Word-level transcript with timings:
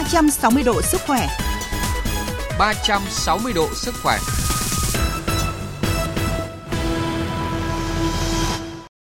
360 0.00 0.62
độ 0.62 0.82
sức 0.82 1.00
khỏe. 1.06 1.28
360 2.58 3.52
độ 3.52 3.68
sức 3.74 3.94
khỏe. 4.02 4.18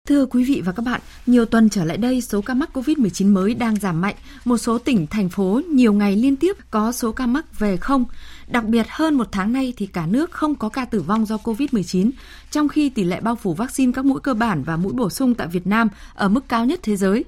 Thưa 0.08 0.26
quý 0.26 0.44
vị 0.44 0.62
và 0.64 0.72
các 0.72 0.82
bạn, 0.82 1.00
nhiều 1.26 1.44
tuần 1.44 1.68
trở 1.68 1.84
lại 1.84 1.96
đây, 1.96 2.20
số 2.20 2.40
ca 2.40 2.54
mắc 2.54 2.70
COVID-19 2.72 3.32
mới 3.32 3.54
đang 3.54 3.76
giảm 3.76 4.00
mạnh. 4.00 4.14
Một 4.44 4.58
số 4.58 4.78
tỉnh, 4.78 5.06
thành 5.06 5.28
phố 5.28 5.60
nhiều 5.70 5.92
ngày 5.92 6.16
liên 6.16 6.36
tiếp 6.36 6.56
có 6.70 6.92
số 6.92 7.12
ca 7.12 7.26
mắc 7.26 7.58
về 7.58 7.76
không. 7.76 8.04
Đặc 8.48 8.64
biệt 8.64 8.86
hơn 8.90 9.14
một 9.14 9.28
tháng 9.32 9.52
nay 9.52 9.72
thì 9.76 9.86
cả 9.86 10.06
nước 10.06 10.30
không 10.30 10.54
có 10.54 10.68
ca 10.68 10.84
tử 10.84 11.00
vong 11.00 11.26
do 11.26 11.36
COVID-19, 11.36 12.10
trong 12.50 12.68
khi 12.68 12.88
tỷ 12.88 13.04
lệ 13.04 13.20
bao 13.20 13.36
phủ 13.36 13.54
vaccine 13.54 13.92
các 13.92 14.04
mũi 14.04 14.20
cơ 14.20 14.34
bản 14.34 14.62
và 14.62 14.76
mũi 14.76 14.92
bổ 14.92 15.10
sung 15.10 15.34
tại 15.34 15.46
Việt 15.46 15.66
Nam 15.66 15.88
ở 16.14 16.28
mức 16.28 16.48
cao 16.48 16.64
nhất 16.64 16.80
thế 16.82 16.96
giới. 16.96 17.24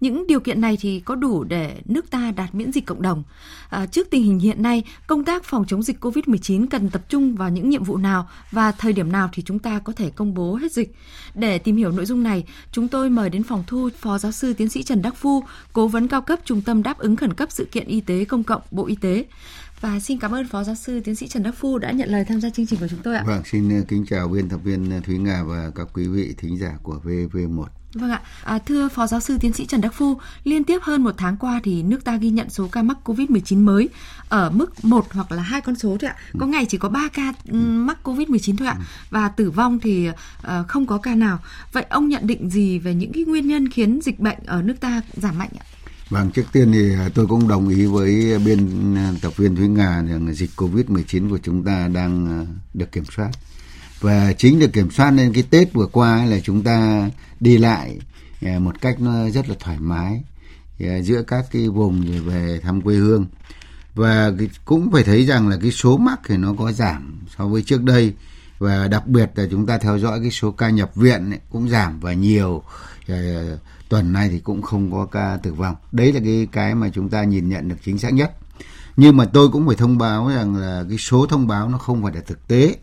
Những 0.00 0.26
điều 0.26 0.40
kiện 0.40 0.60
này 0.60 0.78
thì 0.80 1.00
có 1.00 1.14
đủ 1.14 1.44
để 1.44 1.80
nước 1.84 2.10
ta 2.10 2.32
đạt 2.36 2.54
miễn 2.54 2.72
dịch 2.72 2.86
cộng 2.86 3.02
đồng. 3.02 3.22
À, 3.70 3.86
trước 3.86 4.10
tình 4.10 4.22
hình 4.22 4.38
hiện 4.38 4.62
nay, 4.62 4.84
công 5.06 5.24
tác 5.24 5.44
phòng 5.44 5.64
chống 5.68 5.82
dịch 5.82 6.04
COVID-19 6.04 6.66
cần 6.70 6.90
tập 6.90 7.02
trung 7.08 7.34
vào 7.34 7.50
những 7.50 7.70
nhiệm 7.70 7.84
vụ 7.84 7.96
nào 7.96 8.28
và 8.50 8.72
thời 8.72 8.92
điểm 8.92 9.12
nào 9.12 9.28
thì 9.32 9.42
chúng 9.42 9.58
ta 9.58 9.78
có 9.78 9.92
thể 9.92 10.10
công 10.10 10.34
bố 10.34 10.54
hết 10.54 10.72
dịch. 10.72 10.94
Để 11.34 11.58
tìm 11.58 11.76
hiểu 11.76 11.90
nội 11.90 12.06
dung 12.06 12.22
này, 12.22 12.44
chúng 12.72 12.88
tôi 12.88 13.10
mời 13.10 13.30
đến 13.30 13.42
phòng 13.42 13.64
thu 13.66 13.88
Phó 13.98 14.18
Giáo 14.18 14.32
sư 14.32 14.52
Tiến 14.52 14.68
sĩ 14.68 14.82
Trần 14.82 15.02
Đắc 15.02 15.16
Phu, 15.16 15.44
Cố 15.72 15.88
vấn 15.88 16.08
cao 16.08 16.20
cấp 16.20 16.38
Trung 16.44 16.62
tâm 16.62 16.82
đáp 16.82 16.98
ứng 16.98 17.16
khẩn 17.16 17.34
cấp 17.34 17.52
sự 17.52 17.64
kiện 17.64 17.86
y 17.86 18.00
tế 18.00 18.24
công 18.24 18.42
cộng 18.42 18.62
Bộ 18.70 18.86
Y 18.86 18.94
tế. 18.94 19.24
Và 19.80 20.00
xin 20.00 20.18
cảm 20.18 20.34
ơn 20.34 20.48
Phó 20.48 20.64
Giáo 20.64 20.74
sư 20.74 21.00
Tiến 21.00 21.14
sĩ 21.14 21.28
Trần 21.28 21.42
Đắc 21.42 21.54
Phu 21.54 21.78
đã 21.78 21.90
nhận 21.90 22.08
lời 22.08 22.24
tham 22.24 22.40
gia 22.40 22.50
chương 22.50 22.66
trình 22.66 22.80
của 22.80 22.88
chúng 22.88 23.02
tôi 23.02 23.16
ạ. 23.16 23.24
Vâng, 23.26 23.42
xin 23.44 23.84
kính 23.88 24.06
chào 24.10 24.28
biên 24.28 24.48
tập 24.48 24.60
viên 24.64 25.02
Thúy 25.02 25.18
Nga 25.18 25.42
và 25.42 25.70
các 25.74 25.88
quý 25.94 26.08
vị 26.08 26.34
thính 26.38 26.58
giả 26.58 26.76
của 26.82 27.00
VV1. 27.04 27.64
Vâng 27.94 28.10
ạ, 28.10 28.22
à, 28.44 28.58
thưa 28.58 28.88
Phó 28.88 29.06
Giáo 29.06 29.20
sư 29.20 29.38
Tiến 29.40 29.52
sĩ 29.52 29.66
Trần 29.66 29.80
Đắc 29.80 29.94
Phu, 29.94 30.18
liên 30.44 30.64
tiếp 30.64 30.78
hơn 30.82 31.02
một 31.02 31.14
tháng 31.18 31.36
qua 31.36 31.60
thì 31.64 31.82
nước 31.82 32.04
ta 32.04 32.16
ghi 32.16 32.30
nhận 32.30 32.50
số 32.50 32.68
ca 32.72 32.82
mắc 32.82 32.96
COVID-19 33.04 33.64
mới 33.64 33.88
ở 34.28 34.50
mức 34.50 34.84
một 34.84 35.06
hoặc 35.12 35.32
là 35.32 35.42
hai 35.42 35.60
con 35.60 35.74
số 35.74 35.96
thôi 36.00 36.10
ạ. 36.10 36.16
Có 36.38 36.46
ngày 36.46 36.66
chỉ 36.66 36.78
có 36.78 36.88
3 36.88 37.08
ca 37.12 37.32
mắc 37.52 37.98
COVID-19 38.04 38.56
thôi 38.56 38.68
ạ, 38.68 38.76
và 39.10 39.28
tử 39.28 39.50
vong 39.50 39.78
thì 39.80 40.08
uh, 40.08 40.68
không 40.68 40.86
có 40.86 40.98
ca 40.98 41.14
nào. 41.14 41.38
Vậy 41.72 41.84
ông 41.90 42.08
nhận 42.08 42.26
định 42.26 42.50
gì 42.50 42.78
về 42.78 42.94
những 42.94 43.12
cái 43.12 43.24
nguyên 43.24 43.46
nhân 43.46 43.68
khiến 43.68 44.00
dịch 44.02 44.20
bệnh 44.20 44.38
ở 44.46 44.62
nước 44.62 44.80
ta 44.80 45.02
giảm 45.12 45.38
mạnh 45.38 45.50
ạ? 45.58 45.64
Vâng, 46.10 46.30
trước 46.30 46.42
tiên 46.52 46.72
thì 46.72 46.92
tôi 47.14 47.26
cũng 47.26 47.48
đồng 47.48 47.68
ý 47.68 47.86
với 47.86 48.38
biên 48.38 48.94
à, 48.94 49.12
tập 49.22 49.36
viên 49.36 49.56
Thúy 49.56 49.68
Nga 49.68 50.02
rằng 50.02 50.34
dịch 50.34 50.50
COVID-19 50.56 51.30
của 51.30 51.38
chúng 51.42 51.64
ta 51.64 51.88
đang 51.88 52.26
à, 52.26 52.46
được 52.74 52.92
kiểm 52.92 53.04
soát. 53.16 53.30
Và 54.00 54.32
chính 54.32 54.58
được 54.58 54.72
kiểm 54.72 54.90
soát 54.90 55.10
nên 55.10 55.32
cái 55.32 55.42
Tết 55.50 55.72
vừa 55.72 55.86
qua 55.86 56.24
là 56.24 56.40
chúng 56.40 56.62
ta 56.62 57.10
đi 57.40 57.58
lại 57.58 57.98
à, 58.42 58.58
một 58.58 58.80
cách 58.80 59.00
nó 59.00 59.30
rất 59.30 59.48
là 59.48 59.54
thoải 59.60 59.78
mái 59.80 60.22
giữa 61.02 61.22
các 61.22 61.44
cái 61.50 61.68
vùng 61.68 62.24
về 62.26 62.60
thăm 62.62 62.80
quê 62.80 62.94
hương. 62.94 63.26
Và 63.94 64.32
cũng 64.64 64.90
phải 64.92 65.02
thấy 65.02 65.26
rằng 65.26 65.48
là 65.48 65.58
cái 65.62 65.70
số 65.70 65.96
mắc 65.96 66.20
thì 66.26 66.36
nó 66.36 66.54
có 66.58 66.72
giảm 66.72 67.20
so 67.38 67.46
với 67.46 67.62
trước 67.62 67.82
đây 67.82 68.12
và 68.60 68.88
đặc 68.88 69.06
biệt 69.06 69.30
là 69.34 69.46
chúng 69.50 69.66
ta 69.66 69.78
theo 69.78 69.98
dõi 69.98 70.20
cái 70.20 70.30
số 70.30 70.50
ca 70.50 70.70
nhập 70.70 70.94
viện 70.94 71.30
ấy, 71.30 71.40
cũng 71.50 71.68
giảm 71.68 72.00
và 72.00 72.12
nhiều 72.12 72.62
à, 73.08 73.42
tuần 73.88 74.12
này 74.12 74.28
thì 74.28 74.38
cũng 74.38 74.62
không 74.62 74.92
có 74.92 75.06
ca 75.06 75.38
tử 75.42 75.52
vong. 75.52 75.76
Đấy 75.92 76.12
là 76.12 76.20
cái 76.24 76.48
cái 76.52 76.74
mà 76.74 76.90
chúng 76.94 77.08
ta 77.08 77.24
nhìn 77.24 77.48
nhận 77.48 77.68
được 77.68 77.76
chính 77.84 77.98
xác 77.98 78.12
nhất. 78.12 78.32
Nhưng 78.96 79.16
mà 79.16 79.24
tôi 79.24 79.48
cũng 79.48 79.66
phải 79.66 79.76
thông 79.76 79.98
báo 79.98 80.28
rằng 80.28 80.56
là 80.56 80.84
cái 80.88 80.98
số 80.98 81.26
thông 81.26 81.46
báo 81.46 81.68
nó 81.68 81.78
không 81.78 82.02
phải 82.02 82.14
là 82.14 82.20
thực 82.26 82.48
tế 82.48 82.76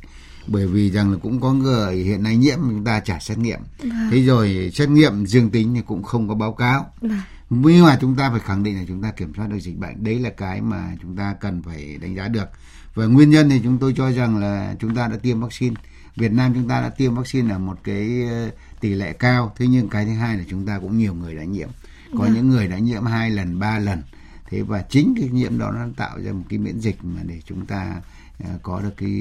bởi 0.47 0.67
vì 0.67 0.91
rằng 0.91 1.11
là 1.11 1.17
cũng 1.21 1.41
có 1.41 1.53
người 1.53 1.95
hiện 1.95 2.23
nay 2.23 2.37
nhiễm 2.37 2.57
chúng 2.61 2.83
ta 2.83 2.99
trả 2.99 3.19
xét 3.19 3.37
nghiệm. 3.37 3.59
Vâng. 3.79 3.91
thế 4.11 4.25
rồi 4.25 4.71
xét 4.73 4.89
nghiệm 4.89 5.25
dương 5.25 5.49
tính 5.49 5.75
thì 5.75 5.81
cũng 5.87 6.03
không 6.03 6.27
có 6.27 6.35
báo 6.35 6.53
cáo. 6.53 6.85
Vâng. 7.01 7.19
nhưng 7.49 7.83
mà 7.83 7.97
chúng 8.01 8.15
ta 8.15 8.29
phải 8.29 8.39
khẳng 8.39 8.63
định 8.63 8.77
là 8.77 8.83
chúng 8.87 9.01
ta 9.01 9.11
kiểm 9.11 9.33
soát 9.35 9.47
được 9.47 9.59
dịch 9.59 9.77
bệnh. 9.77 10.03
Đấy 10.03 10.19
là 10.19 10.29
cái 10.29 10.61
mà 10.61 10.91
chúng 11.01 11.15
ta 11.15 11.35
cần 11.41 11.61
phải 11.61 11.97
đánh 12.01 12.15
giá 12.15 12.27
được 12.27 12.49
và 12.97 13.05
nguyên 13.05 13.29
nhân 13.29 13.49
thì 13.49 13.61
chúng 13.63 13.77
tôi 13.77 13.93
cho 13.97 14.11
rằng 14.11 14.37
là 14.37 14.75
chúng 14.79 14.95
ta 14.95 15.07
đã 15.07 15.17
tiêm 15.17 15.39
vaccine. 15.39 15.75
Việt 16.15 16.31
Nam 16.31 16.53
chúng 16.53 16.67
ta 16.67 16.81
đã 16.81 16.89
tiêm 16.89 17.15
vaccine 17.15 17.53
ở 17.53 17.59
một 17.59 17.77
cái 17.83 18.23
ờ, 18.29 18.51
tỷ 18.79 18.93
lệ 18.93 19.13
cao. 19.13 19.53
Thế 19.57 19.67
nhưng 19.67 19.89
cái 19.89 20.05
thứ 20.05 20.11
hai 20.11 20.37
là 20.37 20.43
chúng 20.49 20.65
ta 20.65 20.79
cũng 20.79 20.97
nhiều 20.97 21.13
người 21.13 21.35
đã 21.35 21.43
nhiễm. 21.43 21.69
Có 22.11 22.19
vâng. 22.19 22.33
những 22.33 22.49
người 22.49 22.67
đã 22.67 22.77
nhiễm 22.77 23.05
hai 23.05 23.29
lần 23.29 23.59
ba 23.59 23.79
lần. 23.79 24.01
Thế 24.49 24.61
và 24.61 24.81
chính 24.81 25.13
cái 25.19 25.29
nhiễm 25.29 25.57
đó 25.57 25.71
nó 25.71 25.85
tạo 25.97 26.19
ra 26.23 26.31
một 26.31 26.43
cái 26.49 26.59
miễn 26.59 26.79
dịch 26.79 26.97
mà 27.03 27.21
để 27.23 27.41
chúng 27.45 27.65
ta 27.65 28.01
ờ, 28.43 28.49
có 28.61 28.81
được 28.81 28.93
cái 28.97 29.13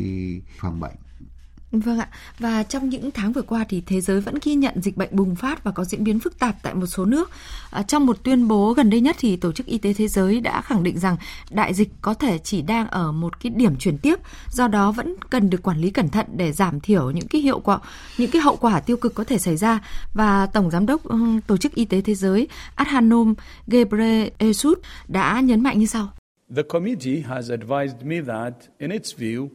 phòng 0.59 0.81
bệnh 0.81 0.97
Vâng 1.73 1.99
ạ, 1.99 2.09
và 2.39 2.63
trong 2.63 2.89
những 2.89 3.11
tháng 3.11 3.33
vừa 3.33 3.43
qua 3.43 3.65
thì 3.69 3.83
thế 3.87 4.01
giới 4.01 4.21
vẫn 4.21 4.35
ghi 4.43 4.55
nhận 4.55 4.83
dịch 4.83 4.97
bệnh 4.97 5.09
bùng 5.13 5.37
phát 5.37 5.65
và 5.65 5.71
có 5.71 5.85
diễn 5.85 6.05
biến 6.05 6.21
phức 6.21 6.39
tạp 6.39 6.57
tại 6.63 6.75
một 6.75 6.87
số 6.87 7.05
nước. 7.05 7.31
À, 7.71 7.83
trong 7.83 8.07
một 8.07 8.23
tuyên 8.23 8.49
bố 8.49 8.73
gần 8.73 8.91
đây 8.91 9.01
nhất 9.01 9.17
thì 9.19 9.37
Tổ 9.37 9.53
chức 9.53 9.67
Y 9.67 9.79
tế 9.79 9.93
Thế 9.93 10.09
giới 10.09 10.41
đã 10.41 10.63
khẳng 10.63 10.83
định 10.83 10.99
rằng 10.99 11.17
đại 11.51 11.75
dịch 11.75 11.89
có 12.01 12.15
thể 12.15 12.39
chỉ 12.39 12.63
đang 12.63 12.89
ở 12.89 13.13
một 13.13 13.41
cái 13.41 13.51
điểm 13.51 13.77
chuyển 13.77 13.99
tiếp, 13.99 14.19
do 14.51 14.69
đó 14.69 14.93
vẫn 14.93 15.15
cần 15.31 15.51
được 15.51 15.63
quản 15.63 15.79
lý 15.79 15.91
cẩn 15.91 16.09
thận 16.09 16.27
để 16.37 16.53
giảm 16.53 16.81
thiểu 16.81 17.11
những 17.11 17.29
cái 17.29 17.41
hiệu 17.41 17.61
quả, 17.61 17.79
những 18.19 18.31
cái 18.31 18.43
hậu 18.43 18.57
quả 18.57 18.81
tiêu 18.81 18.97
cực 18.97 19.15
có 19.15 19.25
thể 19.25 19.39
xảy 19.39 19.57
ra. 19.57 19.81
Và 20.15 20.47
Tổng 20.47 20.71
Giám 20.71 20.87
đốc 20.87 21.03
Tổ 21.47 21.57
chức 21.57 21.75
Y 21.75 21.85
tế 21.85 22.01
Thế 22.01 22.15
giới 22.15 22.49
Adhanom 22.75 23.35
Ghebreyesus 23.67 24.79
đã 25.09 25.41
nhấn 25.41 25.63
mạnh 25.63 25.79
như 25.79 25.87
sau. 25.87 26.09
The 26.57 26.63
committee 26.63 27.23
has 27.29 27.51
advised 27.51 28.03
me 28.05 28.21
that 28.21 28.53
in 28.79 28.91
its 28.91 29.15
view 29.19 29.49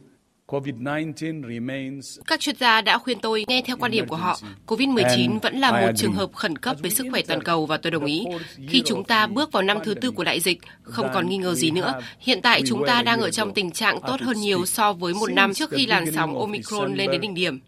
các 2.26 2.40
chuyên 2.40 2.56
gia 2.56 2.80
đã 2.80 2.98
khuyên 2.98 3.18
tôi 3.20 3.44
nghe 3.48 3.62
theo 3.66 3.76
quan 3.76 3.92
điểm 3.92 4.08
của 4.08 4.16
họ, 4.16 4.38
COVID-19 4.66 5.38
vẫn 5.38 5.58
là 5.58 5.80
một 5.80 5.92
trường 5.96 6.12
hợp 6.12 6.32
khẩn 6.34 6.58
cấp 6.58 6.76
với 6.80 6.90
sức 6.90 7.06
khỏe 7.10 7.22
toàn 7.22 7.42
cầu 7.42 7.66
và 7.66 7.76
tôi 7.76 7.90
đồng 7.90 8.04
ý. 8.04 8.24
Khi 8.68 8.82
chúng 8.84 9.04
ta 9.04 9.26
bước 9.26 9.52
vào 9.52 9.62
năm 9.62 9.78
thứ 9.84 9.94
tư 9.94 10.10
của 10.10 10.24
đại 10.24 10.40
dịch, 10.40 10.58
không 10.82 11.08
còn 11.14 11.28
nghi 11.28 11.36
ngờ 11.36 11.54
gì 11.54 11.70
nữa, 11.70 12.00
hiện 12.20 12.42
tại 12.42 12.62
chúng 12.66 12.86
ta 12.86 13.02
đang 13.02 13.20
ở 13.20 13.30
trong 13.30 13.54
tình 13.54 13.70
trạng 13.70 14.00
tốt 14.06 14.20
hơn 14.20 14.40
nhiều 14.40 14.66
so 14.66 14.92
với 14.92 15.14
một 15.14 15.32
năm 15.32 15.54
trước 15.54 15.70
khi 15.70 15.86
làn 15.86 16.12
sóng 16.12 16.38
Omicron 16.38 16.94
lên 16.94 17.10
đến 17.10 17.20
đỉnh 17.20 17.34
điểm. 17.34 17.60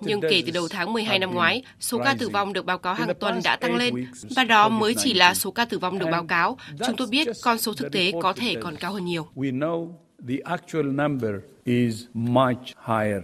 Nhưng 0.00 0.20
kể 0.20 0.42
từ 0.46 0.52
đầu 0.52 0.68
tháng 0.68 0.92
12 0.92 1.18
năm 1.18 1.34
ngoái, 1.34 1.62
số 1.80 1.98
ca 2.04 2.14
tử 2.18 2.28
vong 2.28 2.52
được 2.52 2.66
báo 2.66 2.78
cáo 2.78 2.94
hàng 2.94 3.14
tuần 3.20 3.40
đã 3.44 3.56
tăng 3.56 3.76
lên, 3.76 3.94
và 4.36 4.44
đó 4.44 4.68
mới 4.68 4.94
chỉ 4.98 5.14
là 5.14 5.34
số 5.34 5.50
ca 5.50 5.64
tử 5.64 5.78
vong 5.78 5.98
được 5.98 6.06
báo 6.12 6.24
cáo. 6.24 6.58
Chúng 6.86 6.96
tôi 6.96 7.06
biết 7.06 7.28
con 7.42 7.58
số 7.58 7.72
thực 7.74 7.92
tế 7.92 8.12
có 8.22 8.32
thể 8.32 8.54
còn 8.62 8.76
cao 8.76 8.92
hơn 8.92 9.04
nhiều 9.04 9.28
the 10.28 10.36
actual 10.44 10.86
number 10.86 11.34
is 11.64 12.04
much 12.14 12.74
higher. 12.86 13.22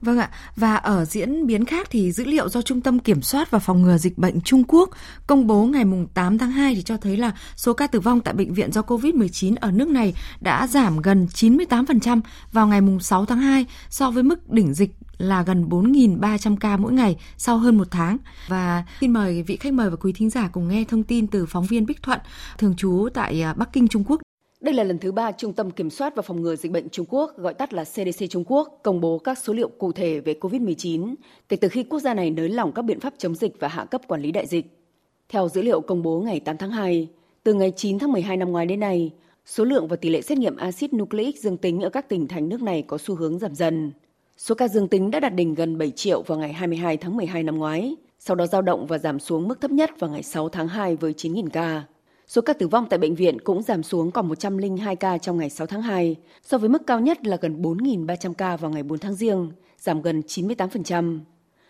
Vâng 0.00 0.18
ạ, 0.18 0.30
và 0.56 0.76
ở 0.76 1.04
diễn 1.04 1.46
biến 1.46 1.64
khác 1.64 1.88
thì 1.90 2.12
dữ 2.12 2.24
liệu 2.24 2.48
do 2.48 2.62
Trung 2.62 2.80
tâm 2.80 2.98
Kiểm 2.98 3.22
soát 3.22 3.50
và 3.50 3.58
Phòng 3.58 3.82
ngừa 3.82 3.96
Dịch 3.96 4.18
bệnh 4.18 4.40
Trung 4.40 4.64
Quốc 4.68 4.90
công 5.26 5.46
bố 5.46 5.64
ngày 5.64 5.84
8 6.14 6.38
tháng 6.38 6.50
2 6.50 6.74
thì 6.74 6.82
cho 6.82 6.96
thấy 6.96 7.16
là 7.16 7.32
số 7.56 7.72
ca 7.72 7.86
tử 7.86 8.00
vong 8.00 8.20
tại 8.20 8.34
bệnh 8.34 8.54
viện 8.54 8.72
do 8.72 8.80
COVID-19 8.80 9.54
ở 9.60 9.70
nước 9.70 9.88
này 9.88 10.14
đã 10.40 10.66
giảm 10.66 10.98
gần 10.98 11.26
98% 11.34 12.20
vào 12.52 12.66
ngày 12.66 12.80
6 13.00 13.26
tháng 13.26 13.38
2 13.38 13.66
so 13.90 14.10
với 14.10 14.22
mức 14.22 14.50
đỉnh 14.50 14.74
dịch 14.74 14.90
là 15.18 15.42
gần 15.42 15.68
4.300 15.68 16.56
ca 16.56 16.76
mỗi 16.76 16.92
ngày 16.92 17.16
sau 17.36 17.58
hơn 17.58 17.78
một 17.78 17.88
tháng. 17.90 18.18
Và 18.48 18.84
xin 19.00 19.12
mời 19.12 19.42
vị 19.42 19.56
khách 19.56 19.72
mời 19.72 19.90
và 19.90 19.96
quý 19.96 20.12
thính 20.12 20.30
giả 20.30 20.48
cùng 20.52 20.68
nghe 20.68 20.84
thông 20.88 21.02
tin 21.02 21.26
từ 21.26 21.46
phóng 21.46 21.66
viên 21.66 21.86
Bích 21.86 22.02
Thuận, 22.02 22.20
thường 22.58 22.76
trú 22.76 23.08
tại 23.14 23.42
à, 23.42 23.54
Bắc 23.54 23.72
Kinh, 23.72 23.88
Trung 23.88 24.04
Quốc 24.06 24.20
đây 24.64 24.74
là 24.74 24.84
lần 24.84 24.98
thứ 24.98 25.12
ba 25.12 25.32
Trung 25.32 25.52
tâm 25.52 25.70
Kiểm 25.70 25.90
soát 25.90 26.16
và 26.16 26.22
Phòng 26.22 26.42
ngừa 26.42 26.56
Dịch 26.56 26.72
bệnh 26.72 26.88
Trung 26.88 27.06
Quốc, 27.08 27.36
gọi 27.36 27.54
tắt 27.54 27.72
là 27.72 27.84
CDC 27.84 28.30
Trung 28.30 28.44
Quốc, 28.46 28.80
công 28.82 29.00
bố 29.00 29.18
các 29.18 29.38
số 29.38 29.52
liệu 29.52 29.68
cụ 29.68 29.92
thể 29.92 30.20
về 30.20 30.34
COVID-19 30.40 31.14
kể 31.48 31.56
từ 31.56 31.68
khi 31.68 31.82
quốc 31.84 32.00
gia 32.00 32.14
này 32.14 32.30
nới 32.30 32.48
lỏng 32.48 32.72
các 32.72 32.82
biện 32.82 33.00
pháp 33.00 33.14
chống 33.18 33.34
dịch 33.34 33.60
và 33.60 33.68
hạ 33.68 33.84
cấp 33.84 34.00
quản 34.08 34.22
lý 34.22 34.32
đại 34.32 34.46
dịch. 34.46 34.66
Theo 35.28 35.48
dữ 35.48 35.62
liệu 35.62 35.80
công 35.80 36.02
bố 36.02 36.20
ngày 36.20 36.40
8 36.40 36.56
tháng 36.56 36.70
2, 36.70 37.08
từ 37.42 37.54
ngày 37.54 37.72
9 37.76 37.98
tháng 37.98 38.12
12 38.12 38.36
năm 38.36 38.52
ngoái 38.52 38.66
đến 38.66 38.80
nay, 38.80 39.10
số 39.46 39.64
lượng 39.64 39.88
và 39.88 39.96
tỷ 39.96 40.10
lệ 40.10 40.22
xét 40.22 40.38
nghiệm 40.38 40.56
axit 40.56 40.92
nucleic 40.94 41.38
dương 41.38 41.56
tính 41.56 41.80
ở 41.80 41.90
các 41.90 42.08
tỉnh 42.08 42.28
thành 42.28 42.48
nước 42.48 42.62
này 42.62 42.82
có 42.82 42.98
xu 42.98 43.14
hướng 43.14 43.38
giảm 43.38 43.54
dần. 43.54 43.92
Số 44.36 44.54
ca 44.54 44.68
dương 44.68 44.88
tính 44.88 45.10
đã 45.10 45.20
đạt 45.20 45.34
đỉnh 45.34 45.54
gần 45.54 45.78
7 45.78 45.90
triệu 45.90 46.22
vào 46.22 46.38
ngày 46.38 46.52
22 46.52 46.96
tháng 46.96 47.16
12 47.16 47.42
năm 47.42 47.58
ngoái, 47.58 47.96
sau 48.18 48.36
đó 48.36 48.46
dao 48.46 48.62
động 48.62 48.86
và 48.86 48.98
giảm 48.98 49.20
xuống 49.20 49.48
mức 49.48 49.60
thấp 49.60 49.70
nhất 49.70 49.90
vào 49.98 50.10
ngày 50.10 50.22
6 50.22 50.48
tháng 50.48 50.68
2 50.68 50.96
với 50.96 51.12
9.000 51.12 51.48
ca. 51.52 51.82
Số 52.26 52.42
ca 52.42 52.52
tử 52.52 52.68
vong 52.68 52.86
tại 52.90 52.98
bệnh 52.98 53.14
viện 53.14 53.40
cũng 53.40 53.62
giảm 53.62 53.82
xuống 53.82 54.10
còn 54.10 54.28
102 54.28 54.96
ca 54.96 55.18
trong 55.18 55.38
ngày 55.38 55.50
6 55.50 55.66
tháng 55.66 55.82
2, 55.82 56.16
so 56.42 56.58
với 56.58 56.68
mức 56.68 56.86
cao 56.86 57.00
nhất 57.00 57.26
là 57.26 57.36
gần 57.40 57.62
4.300 57.62 58.34
ca 58.34 58.56
vào 58.56 58.70
ngày 58.70 58.82
4 58.82 58.98
tháng 58.98 59.14
riêng, 59.14 59.52
giảm 59.78 60.02
gần 60.02 60.20
98%. 60.20 61.18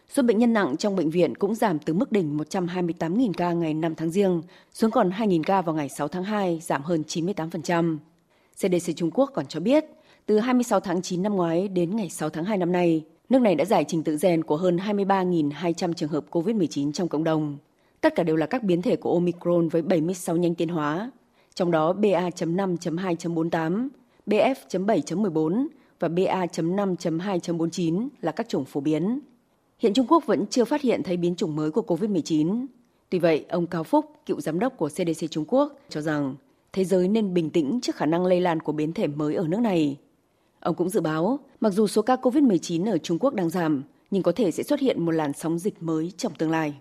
Số 0.08 0.22
bệnh 0.22 0.38
nhân 0.38 0.52
nặng 0.52 0.76
trong 0.76 0.96
bệnh 0.96 1.10
viện 1.10 1.34
cũng 1.34 1.54
giảm 1.54 1.78
từ 1.78 1.94
mức 1.94 2.12
đỉnh 2.12 2.38
128.000 2.38 3.32
ca 3.36 3.52
ngày 3.52 3.74
5 3.74 3.94
tháng 3.94 4.10
riêng 4.10 4.42
xuống 4.72 4.90
còn 4.90 5.10
2.000 5.10 5.42
ca 5.42 5.62
vào 5.62 5.74
ngày 5.74 5.88
6 5.88 6.08
tháng 6.08 6.24
2, 6.24 6.60
giảm 6.62 6.82
hơn 6.82 7.02
98%. 7.06 7.98
CDC 8.56 8.96
Trung 8.96 9.10
Quốc 9.14 9.30
còn 9.34 9.46
cho 9.46 9.60
biết, 9.60 9.84
từ 10.26 10.38
26 10.38 10.80
tháng 10.80 11.02
9 11.02 11.22
năm 11.22 11.36
ngoái 11.36 11.68
đến 11.68 11.96
ngày 11.96 12.10
6 12.10 12.30
tháng 12.30 12.44
2 12.44 12.58
năm 12.58 12.72
nay, 12.72 13.04
nước 13.28 13.38
này 13.38 13.54
đã 13.54 13.64
giải 13.64 13.84
trình 13.88 14.02
tự 14.02 14.18
gen 14.22 14.44
của 14.44 14.56
hơn 14.56 14.76
23.200 14.76 15.92
trường 15.92 16.08
hợp 16.08 16.24
COVID-19 16.30 16.92
trong 16.92 17.08
cộng 17.08 17.24
đồng. 17.24 17.58
Tất 18.04 18.14
cả 18.14 18.22
đều 18.22 18.36
là 18.36 18.46
các 18.46 18.62
biến 18.62 18.82
thể 18.82 18.96
của 18.96 19.14
Omicron 19.14 19.68
với 19.68 19.82
76 19.82 20.36
nhanh 20.36 20.54
tiến 20.54 20.68
hóa, 20.68 21.10
trong 21.54 21.70
đó 21.70 21.92
BA.5.2.48, 21.92 23.88
BF.7.14 24.26 25.66
và 26.00 26.08
BA.5.2.49 26.08 28.08
là 28.20 28.32
các 28.32 28.48
chủng 28.48 28.64
phổ 28.64 28.80
biến. 28.80 29.20
Hiện 29.78 29.94
Trung 29.94 30.06
Quốc 30.08 30.26
vẫn 30.26 30.46
chưa 30.46 30.64
phát 30.64 30.80
hiện 30.80 31.02
thấy 31.02 31.16
biến 31.16 31.36
chủng 31.36 31.56
mới 31.56 31.70
của 31.70 31.82
COVID-19. 31.86 32.66
Tuy 33.08 33.18
vậy, 33.18 33.44
ông 33.48 33.66
Cao 33.66 33.84
Phúc, 33.84 34.06
cựu 34.26 34.40
giám 34.40 34.58
đốc 34.58 34.76
của 34.76 34.88
CDC 34.88 35.30
Trung 35.30 35.44
Quốc, 35.48 35.78
cho 35.88 36.00
rằng 36.00 36.34
thế 36.72 36.84
giới 36.84 37.08
nên 37.08 37.34
bình 37.34 37.50
tĩnh 37.50 37.78
trước 37.82 37.96
khả 37.96 38.06
năng 38.06 38.26
lây 38.26 38.40
lan 38.40 38.60
của 38.60 38.72
biến 38.72 38.92
thể 38.92 39.06
mới 39.06 39.34
ở 39.34 39.48
nước 39.48 39.60
này. 39.60 39.96
Ông 40.60 40.74
cũng 40.74 40.88
dự 40.88 41.00
báo, 41.00 41.38
mặc 41.60 41.70
dù 41.70 41.86
số 41.86 42.02
ca 42.02 42.16
COVID-19 42.16 42.90
ở 42.90 42.98
Trung 42.98 43.18
Quốc 43.18 43.34
đang 43.34 43.50
giảm, 43.50 43.82
nhưng 44.10 44.22
có 44.22 44.32
thể 44.32 44.50
sẽ 44.50 44.62
xuất 44.62 44.80
hiện 44.80 45.04
một 45.04 45.12
làn 45.12 45.32
sóng 45.32 45.58
dịch 45.58 45.82
mới 45.82 46.12
trong 46.16 46.34
tương 46.34 46.50
lai. 46.50 46.74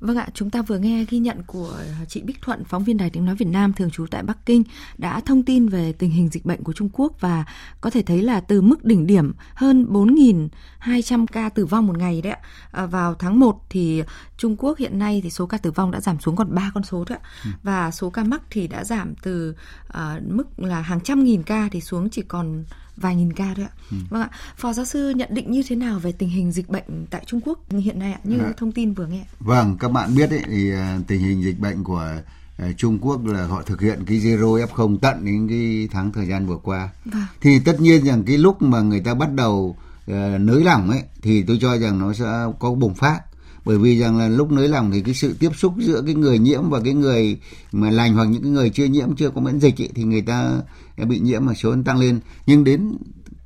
Vâng 0.00 0.16
ạ, 0.16 0.28
chúng 0.34 0.50
ta 0.50 0.62
vừa 0.62 0.78
nghe 0.78 1.04
ghi 1.10 1.18
nhận 1.18 1.42
của 1.46 1.76
chị 2.08 2.22
Bích 2.22 2.42
Thuận, 2.42 2.64
phóng 2.64 2.84
viên 2.84 2.96
Đài 2.96 3.10
Tiếng 3.10 3.24
Nói 3.24 3.34
Việt 3.34 3.48
Nam 3.48 3.72
thường 3.72 3.90
trú 3.90 4.06
tại 4.10 4.22
Bắc 4.22 4.46
Kinh, 4.46 4.62
đã 4.98 5.20
thông 5.20 5.42
tin 5.42 5.68
về 5.68 5.92
tình 5.92 6.10
hình 6.10 6.28
dịch 6.28 6.44
bệnh 6.44 6.64
của 6.64 6.72
Trung 6.72 6.88
Quốc 6.92 7.12
và 7.20 7.44
có 7.80 7.90
thể 7.90 8.02
thấy 8.02 8.22
là 8.22 8.40
từ 8.40 8.60
mức 8.60 8.84
đỉnh 8.84 9.06
điểm 9.06 9.32
hơn 9.54 9.86
4.200 9.90 11.26
ca 11.26 11.48
tử 11.48 11.66
vong 11.66 11.86
một 11.86 11.98
ngày 11.98 12.22
đấy 12.22 12.32
ạ. 12.32 12.38
À, 12.72 12.86
vào 12.86 13.14
tháng 13.14 13.40
1 13.40 13.66
thì 13.70 14.02
Trung 14.36 14.56
Quốc 14.58 14.78
hiện 14.78 14.98
nay 14.98 15.20
thì 15.24 15.30
số 15.30 15.46
ca 15.46 15.58
tử 15.58 15.70
vong 15.70 15.90
đã 15.90 16.00
giảm 16.00 16.20
xuống 16.20 16.36
còn 16.36 16.54
3 16.54 16.70
con 16.74 16.84
số 16.84 17.04
thôi 17.04 17.18
ạ. 17.22 17.28
Ừ. 17.44 17.50
Và 17.62 17.90
số 17.90 18.10
ca 18.10 18.24
mắc 18.24 18.42
thì 18.50 18.66
đã 18.66 18.84
giảm 18.84 19.14
từ 19.22 19.54
uh, 19.88 20.22
mức 20.22 20.60
là 20.60 20.80
hàng 20.80 21.00
trăm 21.00 21.24
nghìn 21.24 21.42
ca 21.42 21.68
thì 21.72 21.80
xuống 21.80 22.10
chỉ 22.10 22.22
còn 22.22 22.64
vài 23.00 23.16
nghìn 23.16 23.32
ca 23.32 23.54
thôi 23.56 23.64
ạ. 23.64 23.72
Ừ. 23.90 23.96
Vâng 24.10 24.22
ạ. 24.22 24.30
Phó 24.56 24.72
giáo 24.72 24.84
sư 24.84 25.10
nhận 25.10 25.28
định 25.34 25.50
như 25.50 25.62
thế 25.68 25.76
nào 25.76 25.98
về 25.98 26.12
tình 26.12 26.28
hình 26.28 26.52
dịch 26.52 26.68
bệnh 26.68 27.06
tại 27.10 27.24
Trung 27.26 27.40
Quốc 27.44 27.58
hiện 27.70 27.98
nay 27.98 28.12
ạ? 28.12 28.20
Như 28.24 28.38
à. 28.38 28.52
thông 28.56 28.72
tin 28.72 28.94
vừa 28.94 29.06
nghe. 29.06 29.24
Vâng, 29.40 29.76
các 29.80 29.92
bạn 29.92 30.14
biết 30.14 30.30
ấy, 30.30 30.42
thì 30.46 30.72
à, 30.72 30.98
tình 31.06 31.20
hình 31.20 31.42
dịch 31.42 31.58
bệnh 31.58 31.84
của 31.84 32.12
à, 32.58 32.68
Trung 32.76 32.98
Quốc 32.98 33.26
là 33.26 33.46
họ 33.46 33.62
thực 33.62 33.80
hiện 33.80 34.04
cái 34.06 34.18
zero 34.18 34.66
F0 34.66 34.98
tận 34.98 35.24
đến 35.24 35.48
cái 35.48 35.88
tháng 35.92 36.12
thời 36.12 36.26
gian 36.26 36.46
vừa 36.46 36.56
qua. 36.56 36.88
Vâng. 37.04 37.22
Thì 37.40 37.60
tất 37.64 37.80
nhiên 37.80 38.04
rằng 38.04 38.24
cái 38.24 38.38
lúc 38.38 38.62
mà 38.62 38.80
người 38.80 39.00
ta 39.00 39.14
bắt 39.14 39.34
đầu 39.34 39.76
uh, 40.10 40.40
nới 40.40 40.64
lỏng 40.64 40.90
ấy 40.90 41.02
thì 41.22 41.42
tôi 41.42 41.58
cho 41.60 41.78
rằng 41.78 41.98
nó 41.98 42.12
sẽ 42.12 42.26
có 42.58 42.70
bùng 42.74 42.94
phát 42.94 43.20
bởi 43.64 43.78
vì 43.78 43.98
rằng 43.98 44.18
là 44.18 44.28
lúc 44.28 44.52
nới 44.52 44.68
lỏng 44.68 44.90
thì 44.92 45.00
cái 45.00 45.14
sự 45.14 45.36
tiếp 45.38 45.50
xúc 45.56 45.74
giữa 45.78 46.02
cái 46.06 46.14
người 46.14 46.38
nhiễm 46.38 46.70
và 46.70 46.80
cái 46.84 46.94
người 46.94 47.38
mà 47.72 47.90
lành 47.90 48.14
hoặc 48.14 48.24
những 48.24 48.42
cái 48.42 48.50
người 48.50 48.70
chưa 48.70 48.84
nhiễm 48.84 49.16
chưa 49.16 49.30
có 49.30 49.40
miễn 49.40 49.60
dịch 49.60 49.76
ý, 49.76 49.88
thì 49.94 50.02
người 50.04 50.22
ta 50.22 50.60
bị 51.06 51.18
nhiễm 51.18 51.44
mà 51.44 51.54
số 51.54 51.76
tăng 51.84 51.98
lên. 51.98 52.20
Nhưng 52.46 52.64
đến 52.64 52.92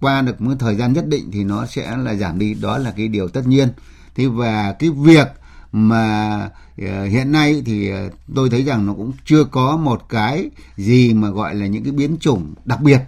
qua 0.00 0.22
được 0.22 0.40
một 0.40 0.54
thời 0.58 0.76
gian 0.76 0.92
nhất 0.92 1.08
định 1.08 1.30
thì 1.32 1.44
nó 1.44 1.66
sẽ 1.66 1.96
là 1.96 2.14
giảm 2.14 2.38
đi. 2.38 2.54
Đó 2.54 2.78
là 2.78 2.90
cái 2.96 3.08
điều 3.08 3.28
tất 3.28 3.46
nhiên. 3.46 3.68
Thế 4.14 4.26
và 4.26 4.72
cái 4.72 4.90
việc 4.90 5.28
mà 5.72 6.36
uh, 6.82 7.10
hiện 7.10 7.32
nay 7.32 7.62
thì 7.66 7.92
uh, 7.92 7.96
tôi 8.34 8.50
thấy 8.50 8.64
rằng 8.64 8.86
nó 8.86 8.94
cũng 8.94 9.12
chưa 9.24 9.44
có 9.44 9.76
một 9.76 10.08
cái 10.08 10.50
gì 10.76 11.14
mà 11.14 11.30
gọi 11.30 11.54
là 11.54 11.66
những 11.66 11.84
cái 11.84 11.92
biến 11.92 12.16
chủng 12.20 12.54
đặc 12.64 12.80
biệt 12.80 13.00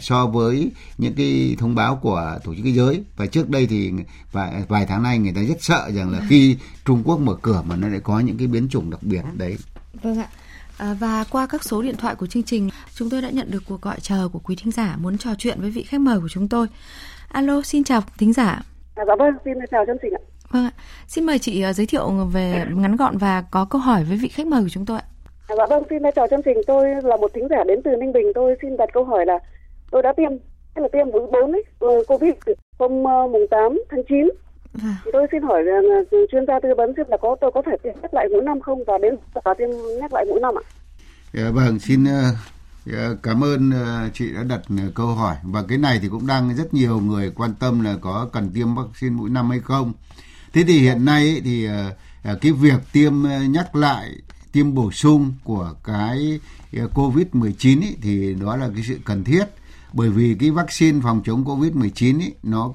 so 0.00 0.26
với 0.26 0.70
những 0.98 1.14
cái 1.14 1.56
thông 1.58 1.74
báo 1.74 1.96
của 1.96 2.38
tổ 2.44 2.54
chức 2.54 2.64
thế 2.64 2.72
giới. 2.72 3.02
Và 3.16 3.26
trước 3.26 3.50
đây 3.50 3.66
thì 3.66 3.92
vài, 4.32 4.62
vài 4.68 4.86
tháng 4.86 5.02
nay 5.02 5.18
người 5.18 5.32
ta 5.32 5.42
rất 5.42 5.64
sợ 5.64 5.90
rằng 5.94 6.10
là 6.10 6.20
khi 6.28 6.56
Trung 6.84 7.02
Quốc 7.04 7.20
mở 7.20 7.34
cửa 7.42 7.62
mà 7.66 7.76
nó 7.76 7.88
lại 7.88 8.00
có 8.00 8.20
những 8.20 8.38
cái 8.38 8.46
biến 8.46 8.68
chủng 8.68 8.90
đặc 8.90 9.02
biệt 9.02 9.22
đấy. 9.36 9.56
Vâng 10.02 10.18
ạ. 10.18 10.26
À, 10.78 10.94
và 11.00 11.24
qua 11.30 11.46
các 11.50 11.64
số 11.64 11.82
điện 11.82 11.96
thoại 11.96 12.14
của 12.14 12.26
chương 12.26 12.42
trình, 12.42 12.68
chúng 12.94 13.10
tôi 13.10 13.22
đã 13.22 13.30
nhận 13.30 13.50
được 13.50 13.62
cuộc 13.68 13.80
gọi 13.82 13.96
chờ 14.00 14.28
của 14.32 14.38
quý 14.44 14.56
thính 14.62 14.72
giả 14.72 14.96
muốn 15.00 15.18
trò 15.18 15.30
chuyện 15.38 15.60
với 15.60 15.70
vị 15.70 15.82
khách 15.82 16.00
mời 16.00 16.20
của 16.20 16.28
chúng 16.28 16.48
tôi. 16.48 16.66
Alo, 17.28 17.62
xin 17.62 17.84
chào 17.84 18.00
thính 18.18 18.32
giả. 18.32 18.62
À, 18.94 19.04
dạ 19.06 19.14
vâng, 19.18 19.34
xin 19.44 19.54
chào 19.70 19.86
chương 19.86 19.96
trình 20.02 20.12
ạ. 20.12 20.22
Vâng 20.50 20.64
ạ. 20.64 20.72
Xin 21.06 21.24
mời 21.24 21.38
chị 21.38 21.64
uh, 21.70 21.76
giới 21.76 21.86
thiệu 21.86 22.10
về 22.32 22.64
ngắn 22.74 22.96
gọn 22.96 23.18
và 23.18 23.44
có 23.50 23.66
câu 23.70 23.80
hỏi 23.80 24.04
với 24.04 24.16
vị 24.16 24.28
khách 24.28 24.46
mời 24.46 24.62
của 24.62 24.68
chúng 24.68 24.86
tôi 24.86 24.98
ạ. 24.98 25.04
À, 25.48 25.54
dạ 25.58 25.66
vâng, 25.70 25.82
xin 25.90 26.02
chào 26.16 26.26
chương 26.30 26.42
trình. 26.44 26.58
Tôi 26.66 26.88
là 27.02 27.16
một 27.16 27.30
thính 27.34 27.48
giả 27.50 27.64
đến 27.68 27.80
từ 27.84 27.90
Ninh 27.96 28.12
Bình. 28.12 28.26
Tôi 28.34 28.56
xin 28.62 28.76
đặt 28.76 28.88
câu 28.92 29.04
hỏi 29.04 29.26
là 29.26 29.38
tôi 29.90 30.02
đã 30.02 30.12
tiêm 30.16 30.30
hay 30.74 30.82
là 30.82 30.88
tiêm 30.92 31.10
mũi 31.12 31.22
bốn 31.32 31.52
ấy 31.52 31.64
ờ, 31.78 31.88
covid 32.08 32.34
hôm 32.78 32.92
uh, 33.02 33.30
mùng 33.30 33.46
8 33.50 33.80
tháng 33.90 34.02
9 34.08 34.28
Thì 35.04 35.10
tôi 35.12 35.26
xin 35.32 35.42
hỏi 35.42 35.62
là 35.64 35.80
chuyên 36.32 36.46
gia 36.48 36.60
tư 36.62 36.68
vấn 36.76 36.92
xem 36.96 37.06
là 37.08 37.16
có 37.20 37.36
tôi 37.40 37.50
có 37.54 37.62
thể 37.66 37.72
tiêm 37.82 37.94
nhắc 38.02 38.14
lại 38.14 38.28
mũi 38.28 38.42
năm 38.42 38.60
không 38.60 38.84
và 38.86 38.98
đến 38.98 39.14
và 39.44 39.54
tiêm 39.58 39.68
nhắc 40.00 40.12
lại 40.12 40.24
mũi 40.28 40.40
năm 40.40 40.54
ạ? 40.54 40.64
Yeah, 41.34 41.46
dạ, 41.46 41.50
vâng, 41.50 41.78
xin 41.78 42.04
uh, 42.04 43.22
cảm 43.22 43.44
ơn 43.44 43.70
uh, 43.70 44.14
chị 44.14 44.32
đã 44.34 44.42
đặt 44.48 44.60
uh, 44.74 44.94
câu 44.94 45.06
hỏi 45.06 45.36
và 45.42 45.62
cái 45.68 45.78
này 45.78 45.98
thì 46.02 46.08
cũng 46.08 46.26
đang 46.26 46.56
rất 46.56 46.74
nhiều 46.74 47.00
người 47.00 47.32
quan 47.36 47.54
tâm 47.60 47.80
là 47.84 47.96
có 48.00 48.28
cần 48.32 48.50
tiêm 48.54 48.74
vaccine 48.74 49.16
mũi 49.16 49.30
năm 49.30 49.50
hay 49.50 49.60
không. 49.60 49.92
Thế 50.52 50.64
thì 50.66 50.78
hiện 50.78 51.04
nay 51.04 51.22
ấy, 51.22 51.40
thì 51.44 51.68
cái 52.40 52.52
việc 52.52 52.80
tiêm 52.92 53.12
nhắc 53.50 53.76
lại 53.76 54.10
tiêm 54.52 54.74
bổ 54.74 54.90
sung 54.90 55.32
của 55.44 55.74
cái 55.84 56.40
COVID-19 56.72 57.82
ấy, 57.82 57.96
thì 58.02 58.34
đó 58.34 58.56
là 58.56 58.68
cái 58.74 58.84
sự 58.88 58.98
cần 59.04 59.24
thiết 59.24 59.44
bởi 59.92 60.08
vì 60.08 60.36
cái 60.40 60.50
vaccine 60.50 61.00
phòng 61.02 61.22
chống 61.24 61.44
Covid-19 61.44 62.20
ấy, 62.20 62.34
nó 62.42 62.74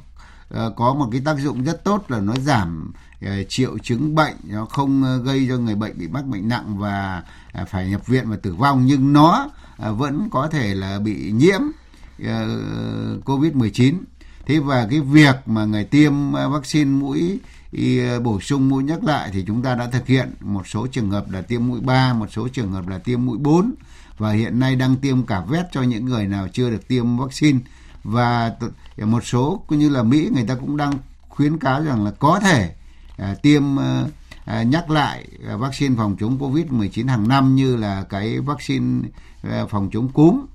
Ờ, 0.53 0.73
có 0.75 0.93
một 0.93 1.07
cái 1.11 1.21
tác 1.25 1.37
dụng 1.39 1.63
rất 1.63 1.83
tốt 1.83 2.05
là 2.07 2.19
nó 2.19 2.33
giảm 2.35 2.91
ờ, 3.25 3.43
triệu 3.43 3.77
chứng 3.77 4.15
bệnh, 4.15 4.35
nó 4.43 4.65
không 4.65 5.03
ờ, 5.03 5.17
gây 5.17 5.45
cho 5.49 5.57
người 5.57 5.75
bệnh 5.75 5.97
bị 5.97 6.07
mắc 6.07 6.25
bệnh 6.25 6.47
nặng 6.47 6.77
và 6.77 7.23
phải 7.67 7.89
nhập 7.89 8.07
viện 8.07 8.29
và 8.29 8.37
tử 8.37 8.55
vong. 8.55 8.85
Nhưng 8.85 9.13
nó 9.13 9.49
vẫn 9.77 10.27
có 10.31 10.47
thể 10.47 10.73
là 10.73 10.99
bị 10.99 11.31
nhiễm 11.31 11.61
Covid-19. 13.25 13.97
Thế 14.45 14.59
và 14.59 14.87
cái 14.89 14.99
việc 14.99 15.35
mà 15.45 15.65
người 15.65 15.83
tiêm 15.83 16.31
vaccine 16.31 16.91
mũi 16.91 17.39
bổ 18.23 18.39
sung 18.39 18.69
mũi 18.69 18.83
nhắc 18.83 19.03
lại 19.03 19.29
thì 19.33 19.43
chúng 19.47 19.61
ta 19.61 19.75
đã 19.75 19.87
thực 19.87 20.07
hiện 20.07 20.33
một 20.39 20.67
số 20.67 20.87
trường 20.87 21.11
hợp 21.11 21.31
là 21.31 21.41
tiêm 21.41 21.67
mũi 21.67 21.79
3, 21.81 22.13
một 22.13 22.27
số 22.31 22.47
trường 22.47 22.71
hợp 22.71 22.87
là 22.87 22.97
tiêm 22.97 23.25
mũi 23.25 23.37
4 23.37 23.73
và 24.17 24.31
hiện 24.31 24.59
nay 24.59 24.75
đang 24.75 24.95
tiêm 24.95 25.23
cả 25.23 25.43
vét 25.49 25.65
cho 25.71 25.81
những 25.81 26.05
người 26.05 26.27
nào 26.27 26.47
chưa 26.53 26.69
được 26.69 26.87
tiêm 26.87 27.17
vaccine 27.17 27.59
và 28.03 28.55
à, 28.97 29.05
một 29.05 29.25
số 29.25 29.63
như 29.69 29.89
là 29.89 30.03
Mỹ 30.03 30.29
người 30.33 30.45
ta 30.47 30.55
cũng 30.55 30.77
đang 30.77 30.93
khuyến 31.29 31.57
cáo 31.57 31.83
rằng 31.83 32.05
là 32.05 32.11
có 32.11 32.39
thể 32.39 32.75
à, 33.17 33.35
tiêm 33.41 33.75
ờ, 33.75 34.07
à, 34.45 34.63
nhắc 34.63 34.89
lại 34.89 35.27
à, 35.47 35.55
vaccine 35.55 35.95
phòng 35.97 36.15
chống 36.19 36.37
Covid-19 36.39 37.07
hàng 37.07 37.27
năm 37.27 37.55
như 37.55 37.75
là 37.75 38.03
cái 38.09 38.39
vaccine 38.39 39.07
à, 39.43 39.65
phòng 39.69 39.89
chống 39.93 40.09
cúm. 40.09 40.45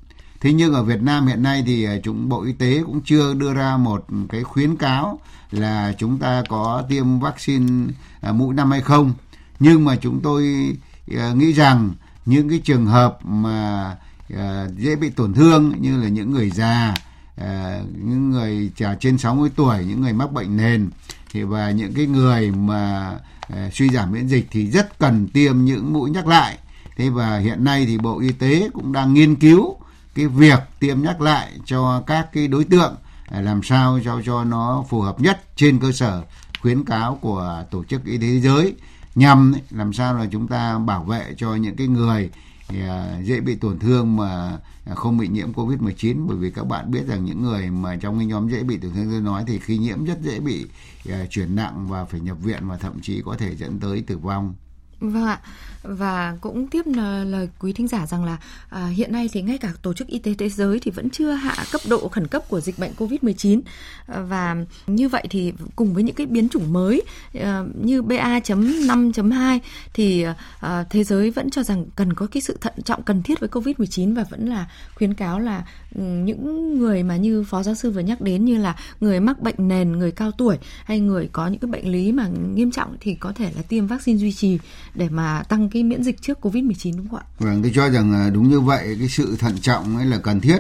Thế 0.41 0.53
nhưng 0.53 0.75
ở 0.75 0.83
Việt 0.83 1.03
Nam 1.03 1.27
hiện 1.27 1.43
nay 1.43 1.63
thì 1.67 1.85
à, 1.85 1.95
chúng 2.03 2.29
Bộ 2.29 2.43
Y 2.43 2.53
tế 2.53 2.83
cũng 2.87 3.01
chưa 3.01 3.35
đưa 3.35 3.55
ra 3.55 3.77
một 3.77 4.07
cái 4.29 4.43
khuyến 4.43 4.77
cáo 4.77 5.19
là 5.51 5.95
chúng 5.99 6.19
ta 6.19 6.43
có 6.49 6.83
tiêm 6.89 7.19
vaccine 7.19 7.93
à, 8.21 8.33
mũi 8.33 8.55
năm 8.55 8.71
hay 8.71 8.81
không. 8.81 9.13
Nhưng 9.61 9.85
mà 9.85 9.97
chúng 9.97 10.21
tôi 10.21 10.73
à, 11.17 11.33
nghĩ 11.33 11.53
rằng 11.53 11.91
những 12.27 12.49
cái 12.49 12.59
trường 12.65 12.87
hợp 12.87 13.19
mà 13.25 13.97
à, 14.37 14.67
dễ 14.77 14.97
bị 14.97 15.11
tổn 15.11 15.35
thương 15.35 15.73
như 15.81 16.03
là 16.03 16.09
những 16.09 16.31
người 16.31 16.51
già 16.51 16.95
À, 17.41 17.81
những 18.05 18.31
người 18.31 18.71
trẻ 18.77 18.95
trên 19.01 19.19
60 19.19 19.51
tuổi 19.57 19.85
những 19.85 20.01
người 20.01 20.13
mắc 20.13 20.33
bệnh 20.33 20.57
nền 20.57 20.91
thì 21.33 21.43
và 21.43 21.71
những 21.71 21.93
cái 21.95 22.07
người 22.07 22.51
mà 22.51 23.15
uh, 23.53 23.75
suy 23.75 23.89
giảm 23.89 24.13
miễn 24.13 24.27
dịch 24.27 24.47
thì 24.51 24.71
rất 24.71 24.99
cần 24.99 25.29
tiêm 25.29 25.65
những 25.65 25.93
mũi 25.93 26.11
nhắc 26.11 26.27
lại. 26.27 26.59
Thế 26.97 27.11
và 27.11 27.39
hiện 27.39 27.65
nay 27.65 27.87
thì 27.87 27.99
bộ 27.99 28.21
y 28.21 28.33
tế 28.33 28.71
cũng 28.73 28.93
đang 28.93 29.15
nghiên 29.15 29.35
cứu 29.35 29.77
cái 30.15 30.27
việc 30.27 30.59
tiêm 30.81 31.03
nhắc 31.03 31.21
lại 31.21 31.53
cho 31.65 32.03
các 32.07 32.33
cái 32.33 32.49
đối 32.49 32.65
tượng 32.65 32.97
à, 33.27 33.41
làm 33.41 33.63
sao 33.63 34.01
cho 34.05 34.23
cho 34.25 34.45
nó 34.45 34.85
phù 34.89 35.01
hợp 35.01 35.21
nhất 35.21 35.41
trên 35.57 35.79
cơ 35.79 35.93
sở 35.93 36.23
khuyến 36.61 36.85
cáo 36.85 37.19
của 37.21 37.65
tổ 37.71 37.85
chức 37.85 38.05
y 38.05 38.19
tế 38.19 38.27
thế 38.27 38.41
giới 38.41 38.75
nhằm 39.15 39.55
làm 39.71 39.93
sao 39.93 40.15
là 40.15 40.27
chúng 40.33 40.49
ta 40.49 40.79
bảo 40.79 41.05
vệ 41.05 41.35
cho 41.37 41.55
những 41.55 41.77
cái 41.77 41.87
người 41.87 42.31
À, 42.69 43.21
dễ 43.23 43.41
bị 43.41 43.55
tổn 43.57 43.79
thương 43.79 44.17
mà 44.17 44.59
à, 44.85 44.95
không 44.95 45.19
bị 45.19 45.29
nhiễm 45.29 45.53
Covid-19 45.53 46.27
bởi 46.27 46.37
vì 46.37 46.51
các 46.51 46.65
bạn 46.65 46.91
biết 46.91 47.07
rằng 47.07 47.25
những 47.25 47.43
người 47.43 47.71
mà 47.71 47.97
trong 47.97 48.19
cái 48.19 48.27
nhóm 48.27 48.49
dễ 48.49 48.63
bị 48.63 48.79
tổn 48.79 48.93
thương 48.93 49.11
tôi 49.11 49.21
nói 49.21 49.45
thì 49.47 49.59
khi 49.59 49.79
nhiễm 49.79 50.05
rất 50.05 50.21
dễ 50.23 50.41
bị 50.41 50.67
à, 51.11 51.27
chuyển 51.31 51.57
nặng 51.57 51.87
và 51.89 52.05
phải 52.05 52.21
nhập 52.21 52.37
viện 52.43 52.69
và 52.69 52.77
thậm 52.77 53.01
chí 53.03 53.23
có 53.25 53.37
thể 53.39 53.57
dẫn 53.57 53.81
tới 53.81 54.03
tử 54.07 54.19
vong. 54.19 54.55
Vâng 55.01 55.25
ạ. 55.25 55.41
Và 55.83 56.37
cũng 56.41 56.69
tiếp 56.69 56.83
lời 57.27 57.49
quý 57.59 57.73
thính 57.73 57.89
giả 57.89 58.07
rằng 58.07 58.25
là 58.25 58.37
à, 58.71 58.87
hiện 58.87 59.13
nay 59.13 59.29
thì 59.33 59.43
ngay 59.43 59.59
cả 59.59 59.73
tổ 59.83 59.93
chức 59.93 60.09
y 60.09 60.19
tế 60.19 60.35
thế 60.39 60.49
giới 60.49 60.79
thì 60.81 60.91
vẫn 60.91 61.11
chưa 61.11 61.31
hạ 61.31 61.65
cấp 61.73 61.81
độ 61.89 62.09
khẩn 62.09 62.27
cấp 62.27 62.43
của 62.49 62.61
dịch 62.61 62.79
bệnh 62.79 62.93
Covid-19 62.99 63.61
à, 64.07 64.21
và 64.21 64.57
như 64.87 65.09
vậy 65.09 65.25
thì 65.31 65.53
cùng 65.77 65.95
với 65.95 66.03
những 66.03 66.15
cái 66.15 66.27
biến 66.27 66.49
chủng 66.49 66.73
mới 66.73 67.03
à, 67.41 67.63
như 67.83 68.03
BA.5.2 68.03 69.59
thì 69.95 70.25
à, 70.61 70.85
thế 70.91 71.05
giới 71.05 71.31
vẫn 71.31 71.51
cho 71.51 71.63
rằng 71.63 71.87
cần 71.97 72.13
có 72.13 72.27
cái 72.27 72.41
sự 72.41 72.57
thận 72.61 72.75
trọng 72.85 73.03
cần 73.03 73.23
thiết 73.23 73.41
với 73.41 73.49
Covid-19 73.49 74.15
và 74.15 74.25
vẫn 74.31 74.49
là 74.49 74.67
khuyến 74.95 75.15
cáo 75.15 75.41
là 75.41 75.65
Ừ, 75.95 76.03
những 76.03 76.79
người 76.79 77.03
mà 77.03 77.17
như 77.17 77.45
phó 77.45 77.63
giáo 77.63 77.75
sư 77.75 77.91
vừa 77.91 78.01
nhắc 78.01 78.21
đến 78.21 78.45
như 78.45 78.59
là 78.59 78.77
người 79.01 79.21
mắc 79.21 79.43
bệnh 79.43 79.55
nền, 79.59 79.93
người 79.93 80.13
cao 80.13 80.31
tuổi 80.31 80.59
hay 80.85 81.01
người 81.01 81.29
có 81.33 81.47
những 81.47 81.61
cái 81.61 81.71
bệnh 81.71 81.93
lý 81.93 82.13
mà 82.13 82.29
nghiêm 82.55 82.71
trọng 82.71 82.97
thì 83.01 83.15
có 83.15 83.33
thể 83.33 83.53
là 83.57 83.63
tiêm 83.63 83.87
vaccine 83.87 84.19
duy 84.19 84.33
trì 84.33 84.59
để 84.95 85.09
mà 85.09 85.43
tăng 85.49 85.69
cái 85.69 85.83
miễn 85.83 86.05
dịch 86.05 86.23
trước 86.23 86.47
Covid-19 86.47 86.97
đúng 86.97 87.09
không 87.09 87.19
ạ? 87.19 87.27
Vâng, 87.39 87.63
tôi 87.63 87.73
cho 87.75 87.89
rằng 87.89 88.31
đúng 88.35 88.49
như 88.49 88.61
vậy, 88.61 88.97
cái 88.99 89.09
sự 89.09 89.37
thận 89.39 89.59
trọng 89.61 89.97
ấy 89.97 90.07
là 90.07 90.19
cần 90.19 90.41
thiết 90.41 90.59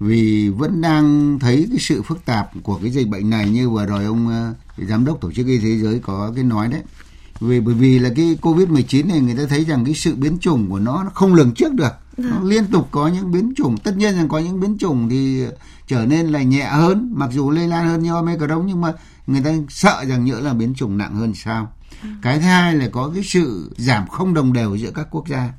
vì 0.00 0.48
vẫn 0.48 0.80
đang 0.80 1.38
thấy 1.38 1.66
cái 1.70 1.78
sự 1.78 2.02
phức 2.02 2.24
tạp 2.24 2.50
của 2.62 2.78
cái 2.82 2.90
dịch 2.90 3.08
bệnh 3.08 3.30
này 3.30 3.50
như 3.50 3.70
vừa 3.70 3.86
rồi 3.86 4.04
ông 4.04 4.28
ờ, 4.28 4.54
giám 4.88 5.04
đốc 5.04 5.20
tổ 5.20 5.32
chức 5.32 5.46
y 5.46 5.58
tế 5.58 5.62
thế 5.62 5.78
giới 5.78 5.98
có 5.98 6.32
cái 6.34 6.44
nói 6.44 6.68
đấy. 6.68 6.82
Vì 7.40 7.60
bởi 7.60 7.74
vì 7.74 7.98
là 7.98 8.10
cái 8.16 8.38
Covid-19 8.42 9.06
này 9.06 9.20
người 9.20 9.34
ta 9.36 9.42
thấy 9.48 9.64
rằng 9.64 9.84
cái 9.84 9.94
sự 9.94 10.14
biến 10.14 10.38
chủng 10.38 10.70
của 10.70 10.78
nó, 10.78 11.04
nó 11.04 11.10
không 11.14 11.34
lường 11.34 11.54
trước 11.54 11.74
được. 11.74 11.92
Nó 12.22 12.36
vâng. 12.36 12.48
liên 12.48 12.66
tục 12.66 12.88
có 12.90 13.08
những 13.08 13.32
biến 13.32 13.52
chủng, 13.56 13.76
tất 13.76 13.96
nhiên 13.96 14.14
rằng 14.14 14.28
có 14.28 14.38
những 14.38 14.60
biến 14.60 14.78
chủng 14.78 15.08
thì 15.08 15.44
trở 15.86 16.06
nên 16.06 16.26
là 16.26 16.42
nhẹ 16.42 16.64
hơn, 16.64 17.12
mặc 17.16 17.30
dù 17.32 17.50
lây 17.50 17.68
lan 17.68 17.88
hơn 17.88 18.02
như 18.02 18.14
Omicron 18.14 18.66
nhưng 18.66 18.80
mà 18.80 18.92
người 19.26 19.42
ta 19.44 19.50
sợ 19.68 20.04
rằng 20.08 20.24
nhỡ 20.24 20.40
là 20.40 20.52
biến 20.52 20.74
chủng 20.74 20.98
nặng 20.98 21.14
hơn 21.14 21.34
sao 21.34 21.72
cái 22.22 22.38
thứ 22.38 22.44
hai 22.44 22.74
là 22.74 22.88
có 22.92 23.10
cái 23.14 23.24
sự 23.24 23.70
giảm 23.76 24.08
không 24.08 24.34
đồng 24.34 24.52
đều 24.52 24.74
giữa 24.74 24.90
các 24.90 25.06
quốc 25.10 25.28
gia 25.28 25.52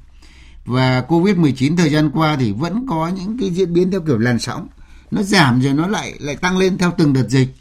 và 0.65 1.03
Covid-19 1.07 1.77
thời 1.77 1.89
gian 1.89 2.11
qua 2.13 2.37
thì 2.39 2.51
vẫn 2.51 2.85
có 2.89 3.07
những 3.07 3.37
cái 3.39 3.49
diễn 3.49 3.73
biến 3.73 3.91
theo 3.91 4.01
kiểu 4.01 4.17
làn 4.17 4.39
sóng. 4.39 4.67
Nó 5.11 5.23
giảm 5.23 5.61
rồi 5.61 5.73
nó 5.73 5.87
lại 5.87 6.13
lại 6.19 6.35
tăng 6.35 6.57
lên 6.57 6.77
theo 6.77 6.93
từng 6.97 7.13
đợt 7.13 7.29
dịch. 7.29 7.55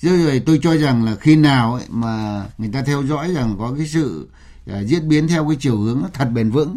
Rồi 0.00 0.42
tôi 0.46 0.60
cho 0.62 0.76
rằng 0.76 1.04
là 1.04 1.16
khi 1.20 1.36
nào 1.36 1.74
ấy 1.74 1.84
mà 1.88 2.44
người 2.58 2.70
ta 2.72 2.82
theo 2.82 3.02
dõi 3.02 3.34
rằng 3.34 3.56
có 3.58 3.74
cái 3.78 3.86
sự 3.86 4.28
uh, 4.70 4.86
diễn 4.86 5.08
biến 5.08 5.28
theo 5.28 5.48
cái 5.48 5.56
chiều 5.60 5.78
hướng 5.78 6.00
nó 6.02 6.08
thật 6.12 6.28
bền 6.34 6.50
vững 6.50 6.76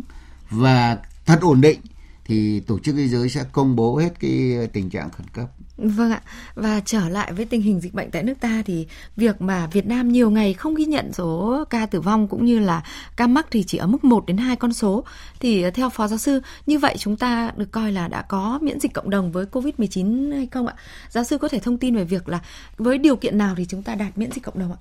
và 0.49 0.97
thật 1.25 1.39
ổn 1.41 1.61
định 1.61 1.79
thì 2.25 2.59
tổ 2.59 2.79
chức 2.79 2.95
y 2.97 3.11
tế 3.11 3.27
sẽ 3.27 3.43
công 3.51 3.75
bố 3.75 3.97
hết 3.97 4.19
cái 4.19 4.67
tình 4.73 4.89
trạng 4.89 5.09
khẩn 5.09 5.27
cấp. 5.33 5.45
Vâng 5.77 6.11
ạ. 6.11 6.21
Và 6.55 6.81
trở 6.85 7.09
lại 7.09 7.33
với 7.33 7.45
tình 7.45 7.61
hình 7.61 7.81
dịch 7.81 7.93
bệnh 7.93 8.11
tại 8.11 8.23
nước 8.23 8.33
ta 8.39 8.63
thì 8.65 8.87
việc 9.15 9.41
mà 9.41 9.67
Việt 9.67 9.85
Nam 9.85 10.11
nhiều 10.11 10.29
ngày 10.29 10.53
không 10.53 10.75
ghi 10.75 10.85
nhận 10.85 11.13
số 11.13 11.63
ca 11.69 11.85
tử 11.85 12.01
vong 12.01 12.27
cũng 12.27 12.45
như 12.45 12.59
là 12.59 12.83
ca 13.15 13.27
mắc 13.27 13.47
thì 13.51 13.63
chỉ 13.63 13.77
ở 13.77 13.87
mức 13.87 14.03
1 14.03 14.25
đến 14.25 14.37
2 14.37 14.55
con 14.55 14.73
số 14.73 15.03
thì 15.39 15.71
theo 15.71 15.89
phó 15.89 16.07
giáo 16.07 16.17
sư 16.17 16.41
như 16.65 16.79
vậy 16.79 16.95
chúng 16.99 17.17
ta 17.17 17.51
được 17.57 17.71
coi 17.71 17.91
là 17.91 18.07
đã 18.07 18.21
có 18.21 18.59
miễn 18.61 18.79
dịch 18.79 18.93
cộng 18.93 19.09
đồng 19.09 19.31
với 19.31 19.45
Covid-19 19.51 20.31
hay 20.33 20.47
không 20.51 20.67
ạ? 20.67 20.73
Giáo 21.09 21.23
sư 21.23 21.37
có 21.37 21.47
thể 21.47 21.59
thông 21.59 21.77
tin 21.77 21.95
về 21.95 22.03
việc 22.03 22.29
là 22.29 22.39
với 22.77 22.97
điều 22.97 23.15
kiện 23.15 23.37
nào 23.37 23.55
thì 23.57 23.65
chúng 23.69 23.83
ta 23.83 23.95
đạt 23.95 24.17
miễn 24.17 24.31
dịch 24.31 24.43
cộng 24.43 24.59
đồng 24.59 24.71
ạ? 24.71 24.79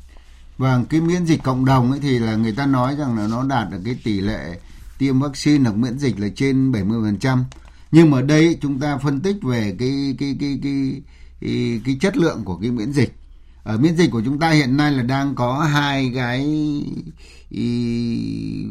Vâng, 0.58 0.84
cái 0.90 1.00
miễn 1.00 1.24
dịch 1.24 1.42
cộng 1.42 1.64
đồng 1.64 1.90
ấy 1.90 2.00
thì 2.02 2.18
là 2.18 2.36
người 2.36 2.52
ta 2.52 2.66
nói 2.66 2.96
rằng 2.96 3.18
là 3.18 3.26
nó 3.26 3.44
đạt 3.44 3.70
được 3.70 3.78
cái 3.84 3.96
tỷ 4.04 4.20
lệ 4.20 4.58
tiêm 4.98 5.20
vaccine 5.20 5.64
hoặc 5.64 5.76
miễn 5.76 5.98
dịch 5.98 6.20
là 6.20 6.28
trên 6.36 6.72
70%. 6.72 7.44
Nhưng 7.90 8.10
mà 8.10 8.22
đây 8.22 8.58
chúng 8.62 8.78
ta 8.78 8.98
phân 8.98 9.20
tích 9.20 9.36
về 9.42 9.76
cái 9.78 10.14
cái 10.18 10.36
cái 10.40 10.58
cái 10.62 11.02
cái, 11.40 11.80
cái 11.84 11.98
chất 12.00 12.16
lượng 12.16 12.44
của 12.44 12.56
cái 12.56 12.70
miễn 12.70 12.92
dịch. 12.92 13.14
Ở 13.62 13.78
miễn 13.78 13.96
dịch 13.96 14.10
của 14.10 14.22
chúng 14.24 14.38
ta 14.38 14.50
hiện 14.50 14.76
nay 14.76 14.92
là 14.92 15.02
đang 15.02 15.34
có 15.34 15.58
hai 15.58 16.12
cái 16.14 16.44
ý, 17.50 18.66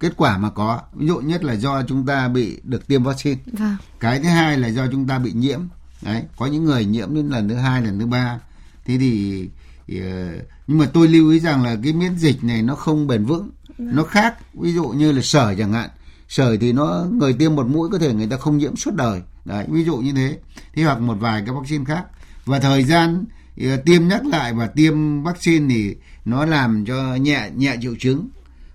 kết 0.00 0.12
quả 0.16 0.38
mà 0.38 0.50
có 0.50 0.80
ví 0.94 1.06
dụ 1.06 1.18
nhất 1.18 1.44
là 1.44 1.52
do 1.52 1.82
chúng 1.82 2.06
ta 2.06 2.28
bị 2.28 2.58
được 2.62 2.86
tiêm 2.86 3.02
vaccine 3.02 3.40
vâng. 3.52 3.76
cái 4.00 4.18
thứ 4.18 4.28
hai 4.28 4.58
là 4.58 4.68
do 4.68 4.86
chúng 4.92 5.06
ta 5.06 5.18
bị 5.18 5.32
nhiễm 5.32 5.60
đấy 6.02 6.22
có 6.36 6.46
những 6.46 6.64
người 6.64 6.84
nhiễm 6.84 7.14
đến 7.14 7.28
lần 7.28 7.48
thứ 7.48 7.54
hai 7.54 7.82
lần 7.82 7.98
thứ 7.98 8.06
ba 8.06 8.40
thế 8.84 8.98
thì, 8.98 9.48
thì 9.86 10.00
ờ, 10.00 10.32
nhưng 10.66 10.78
mà 10.78 10.86
tôi 10.92 11.08
lưu 11.08 11.30
ý 11.30 11.40
rằng 11.40 11.62
là 11.62 11.76
cái 11.82 11.92
miễn 11.92 12.16
dịch 12.16 12.44
này 12.44 12.62
nó 12.62 12.74
không 12.74 13.06
bền 13.06 13.24
vững 13.24 13.50
nó 13.82 14.02
khác 14.02 14.54
ví 14.54 14.72
dụ 14.72 14.88
như 14.88 15.12
là 15.12 15.22
sởi 15.22 15.56
chẳng 15.58 15.72
hạn. 15.72 15.90
Sởi 16.28 16.58
thì 16.58 16.72
nó 16.72 17.06
người 17.12 17.32
tiêm 17.32 17.54
một 17.54 17.66
mũi 17.66 17.88
có 17.92 17.98
thể 17.98 18.14
người 18.14 18.26
ta 18.26 18.36
không 18.36 18.58
nhiễm 18.58 18.76
suốt 18.76 18.94
đời. 18.94 19.20
Đấy 19.44 19.66
ví 19.68 19.84
dụ 19.84 19.96
như 19.96 20.12
thế. 20.12 20.38
Thì 20.74 20.82
hoặc 20.82 21.00
một 21.00 21.16
vài 21.20 21.42
cái 21.46 21.54
vaccine 21.54 21.84
khác. 21.84 22.04
Và 22.44 22.60
thời 22.60 22.84
gian 22.84 23.24
ờ, 23.60 23.76
tiêm 23.76 24.08
nhắc 24.08 24.26
lại 24.26 24.54
và 24.54 24.66
tiêm 24.66 25.22
vaccine 25.22 25.74
thì 25.74 25.96
nó 26.24 26.44
làm 26.44 26.84
cho 26.84 27.14
nhẹ 27.14 27.50
nhẹ 27.56 27.76
triệu 27.82 27.94
chứng. 27.98 28.28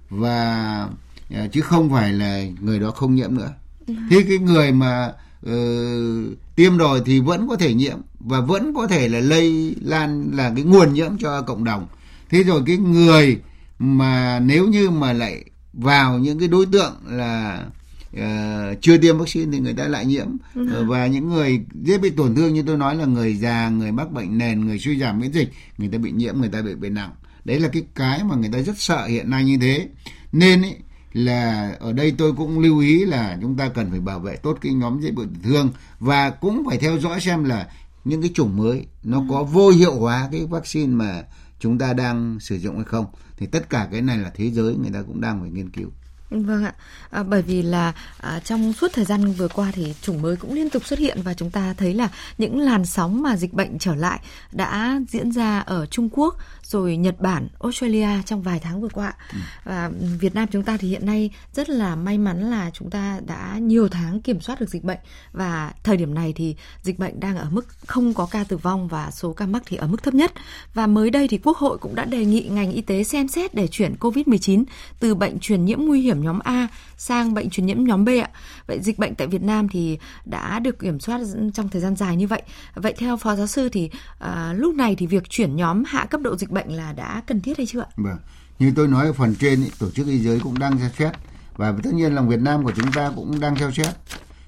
Và 0.10 0.90
ờ, 1.36 1.48
chứ 1.52 1.62
không 1.62 1.90
phải 1.90 2.14
là 2.14 2.44
người 2.62 2.80
đó 2.80 2.92
không 2.92 3.16
nhiễm 3.16 3.36
nữa. 3.36 3.54
Thế 4.10 4.26
cái 4.28 4.38
người 4.38 4.72
mà 4.72 5.14
uh, 5.46 6.38
tiêm 6.56 6.78
rồi 6.78 7.02
thì 7.06 7.20
vẫn 7.20 7.48
có 7.48 7.56
thể 7.56 7.74
nhiễm 7.74 7.98
và 8.20 8.40
vẫn 8.40 8.74
có 8.76 8.88
thể 8.88 9.10
là 9.10 9.20
lây 9.20 9.76
lan 9.82 10.32
là 10.34 10.52
cái 10.56 10.64
nguồn 10.64 10.94
nhiễm 10.94 11.18
cho 11.18 11.42
cộng 11.42 11.64
đồng. 11.64 11.88
Thế 12.30 12.44
rồi 12.44 12.62
cái 12.66 12.78
người 12.78 13.42
mà 13.80 14.40
nếu 14.40 14.68
như 14.68 14.90
mà 14.90 15.14
lại 15.14 15.44
vào 15.74 16.20
những 16.20 16.40
cái 16.40 16.48
đối 16.48 16.66
tượng 16.66 16.94
là 17.06 17.66
uh, 18.16 18.82
chưa 18.82 18.98
tiêm 18.98 19.18
vaccine 19.18 19.52
thì 19.52 19.60
người 19.60 19.74
ta 19.74 19.88
lại 19.88 20.06
nhiễm. 20.06 20.28
Ừ. 20.56 20.86
và 20.88 21.08
những 21.08 21.30
người 21.30 21.66
dễ 21.84 21.98
bị 21.98 22.10
tổn 22.10 22.36
thương 22.36 22.54
như 22.54 22.64
tôi 22.64 22.78
nói 22.78 22.96
là 22.96 23.06
người 23.06 23.36
già 23.36 23.70
người 23.70 23.92
mắc 23.92 24.12
bệnh 24.12 24.38
nền 24.38 24.66
người 24.66 24.80
suy 24.80 25.00
giảm 25.00 25.20
miễn 25.20 25.32
dịch 25.32 25.50
người 25.78 25.90
ta 25.90 25.98
bị 25.98 26.12
nhiễm 26.12 26.40
người 26.40 26.50
ta 26.50 26.62
bị 26.62 26.76
bệnh 26.76 26.94
nặng. 26.94 27.12
Đấy 27.46 27.60
là 27.60 27.68
cái 27.68 27.84
cái 27.96 28.24
mà 28.24 28.36
người 28.36 28.50
ta 28.54 28.60
rất 28.60 28.78
sợ 28.78 29.06
hiện 29.06 29.30
nay 29.30 29.46
như 29.46 29.58
thế. 29.62 29.88
Nên 30.32 30.62
ấy, 30.62 30.76
là 31.14 31.76
ở 31.80 31.94
đây 31.94 32.14
tôi 32.18 32.34
cũng 32.34 32.60
lưu 32.60 32.80
ý 32.80 33.06
là 33.06 33.38
chúng 33.42 33.58
ta 33.58 33.70
cần 33.70 33.92
phải 33.92 34.00
bảo 34.00 34.20
vệ 34.20 34.36
tốt 34.36 34.58
cái 34.62 34.74
nhóm 34.74 35.00
dễ 35.02 35.12
bị 35.12 35.16
tổn 35.16 35.42
thương 35.44 35.70
và 36.00 36.30
cũng 36.30 36.64
phải 36.68 36.78
theo 36.78 37.00
dõi 37.00 37.22
xem 37.22 37.44
là 37.44 37.68
những 38.06 38.22
cái 38.22 38.32
chủng 38.34 38.58
mới 38.58 38.86
nó 39.04 39.24
có 39.30 39.44
vô 39.44 39.70
hiệu 39.70 40.00
hóa 40.00 40.30
cái 40.32 40.46
vaccine 40.46 40.94
mà 40.96 41.24
chúng 41.60 41.78
ta 41.78 41.94
đang 41.94 42.38
sử 42.40 42.56
dụng 42.56 42.76
hay 42.76 42.86
không. 42.86 43.06
Thì 43.38 43.46
tất 43.46 43.70
cả 43.70 43.88
cái 43.92 44.02
này 44.02 44.18
là 44.18 44.32
thế 44.36 44.52
giới 44.52 44.76
người 44.76 44.92
ta 44.94 45.02
cũng 45.08 45.22
đang 45.22 45.42
phải 45.42 45.50
nghiên 45.50 45.70
cứu. 45.70 45.90
Vâng 46.30 46.66
ạ, 46.66 46.74
à, 47.10 47.24
bởi 47.24 47.42
vì 47.42 47.62
là 47.62 47.94
à, 48.18 48.40
trong 48.40 48.74
suốt 48.74 48.94
thời 48.94 49.06
gian 49.06 49.32
vừa 49.32 49.48
qua 49.48 49.72
thì 49.74 49.94
chủng 50.02 50.22
mới 50.22 50.36
cũng 50.36 50.54
liên 50.54 50.70
tục 50.70 50.86
xuất 50.86 51.00
hiện 51.00 51.22
và 51.22 51.34
chúng 51.34 51.52
ta 51.52 51.74
thấy 51.74 51.94
là 51.94 52.10
những 52.38 52.60
làn 52.60 52.86
sóng 52.86 53.22
mà 53.22 53.38
dịch 53.38 53.54
bệnh 53.54 53.80
trở 53.80 53.96
lại 53.96 54.20
đã 54.52 55.00
diễn 55.10 55.32
ra 55.32 55.60
ở 55.60 55.86
Trung 55.86 56.10
Quốc, 56.12 56.38
rồi 56.68 56.98
Nhật 56.98 57.20
Bản, 57.20 57.48
Australia 57.60 58.10
trong 58.26 58.42
vài 58.42 58.60
tháng 58.60 58.82
vừa 58.82 58.90
qua. 58.90 59.14
Ừ. 59.34 59.40
Và 59.64 59.92
Việt 60.20 60.36
Nam 60.36 60.48
chúng 60.52 60.64
ta 60.64 60.78
thì 60.78 60.90
hiện 60.90 61.06
nay 61.06 61.30
rất 61.54 61.70
là 61.70 61.96
may 61.96 62.18
mắn 62.18 62.50
là 62.50 62.70
chúng 62.74 62.90
ta 62.90 63.20
đã 63.26 63.58
nhiều 63.62 63.90
tháng 63.90 64.22
kiểm 64.22 64.42
soát 64.42 64.60
được 64.60 64.70
dịch 64.70 64.84
bệnh 64.84 65.00
và 65.34 65.74
thời 65.84 65.98
điểm 65.98 66.14
này 66.14 66.34
thì 66.36 66.56
dịch 66.82 67.00
bệnh 67.00 67.20
đang 67.20 67.38
ở 67.38 67.48
mức 67.52 67.68
không 67.86 68.14
có 68.14 68.28
ca 68.32 68.44
tử 68.44 68.58
vong 68.58 68.88
và 68.88 69.12
số 69.12 69.34
ca 69.34 69.46
mắc 69.46 69.64
thì 69.66 69.78
ở 69.78 69.88
mức 69.88 70.04
thấp 70.04 70.14
nhất. 70.14 70.32
Và 70.74 70.88
mới 70.88 71.10
đây 71.10 71.28
thì 71.28 71.38
Quốc 71.38 71.58
hội 71.58 71.78
cũng 71.78 71.96
đã 71.96 72.06
đề 72.06 72.26
nghị 72.26 72.42
ngành 72.42 72.72
y 72.72 72.82
tế 72.82 73.04
xem 73.04 73.28
xét 73.28 73.54
để 73.54 73.68
chuyển 73.68 73.96
COVID-19 74.00 74.64
từ 75.00 75.16
bệnh 75.16 75.40
truyền 75.40 75.66
nhiễm 75.66 75.80
nguy 75.80 76.02
hiểm 76.02 76.24
nhóm 76.24 76.40
A 76.40 76.68
sang 76.98 77.34
bệnh 77.34 77.50
truyền 77.50 77.66
nhiễm 77.66 77.84
nhóm 77.84 78.06
B 78.06 78.10
ạ. 78.10 78.30
Vậy 78.68 78.80
dịch 78.82 79.00
bệnh 79.00 79.16
tại 79.16 79.28
Việt 79.28 79.42
Nam 79.42 79.70
thì 79.70 79.98
đã 80.26 80.60
được 80.60 80.80
kiểm 80.80 81.00
soát 81.00 81.22
trong 81.54 81.70
thời 81.70 81.82
gian 81.82 81.96
dài 81.96 82.16
như 82.16 82.28
vậy. 82.28 82.42
Vậy 82.76 82.94
theo 82.98 83.18
phó 83.18 83.36
giáo 83.36 83.48
sư 83.48 83.70
thì 83.70 83.90
à, 84.20 84.54
lúc 84.58 84.76
này 84.76 84.96
thì 84.96 85.08
việc 85.08 85.30
chuyển 85.30 85.56
nhóm 85.56 85.84
hạ 85.88 86.06
cấp 86.06 86.22
độ 86.22 86.36
dịch 86.36 86.50
bệnh 86.50 86.57
là 86.66 86.94
đã 86.94 87.22
cần 87.28 87.42
thiết 87.42 87.58
hay 87.58 87.66
chưa 87.66 87.82
ạ? 87.82 87.88
Vâng. 87.96 88.18
Như 88.60 88.74
tôi 88.76 88.88
nói 88.88 89.06
ở 89.06 89.14
phần 89.14 89.36
trên 89.36 89.64
ý, 89.64 89.72
tổ 89.80 89.92
chức 89.92 90.08
y 90.08 90.26
tế 90.26 90.40
cũng 90.40 90.60
đang 90.60 90.80
xem 90.80 90.92
xét 90.98 91.12
và 91.58 91.74
tất 91.84 91.94
nhiên 91.94 92.16
là 92.16 92.22
Việt 92.22 92.40
Nam 92.40 92.64
của 92.64 92.72
chúng 92.76 92.92
ta 92.92 93.12
cũng 93.16 93.40
đang 93.40 93.56
theo 93.56 93.72
xét 93.72 93.96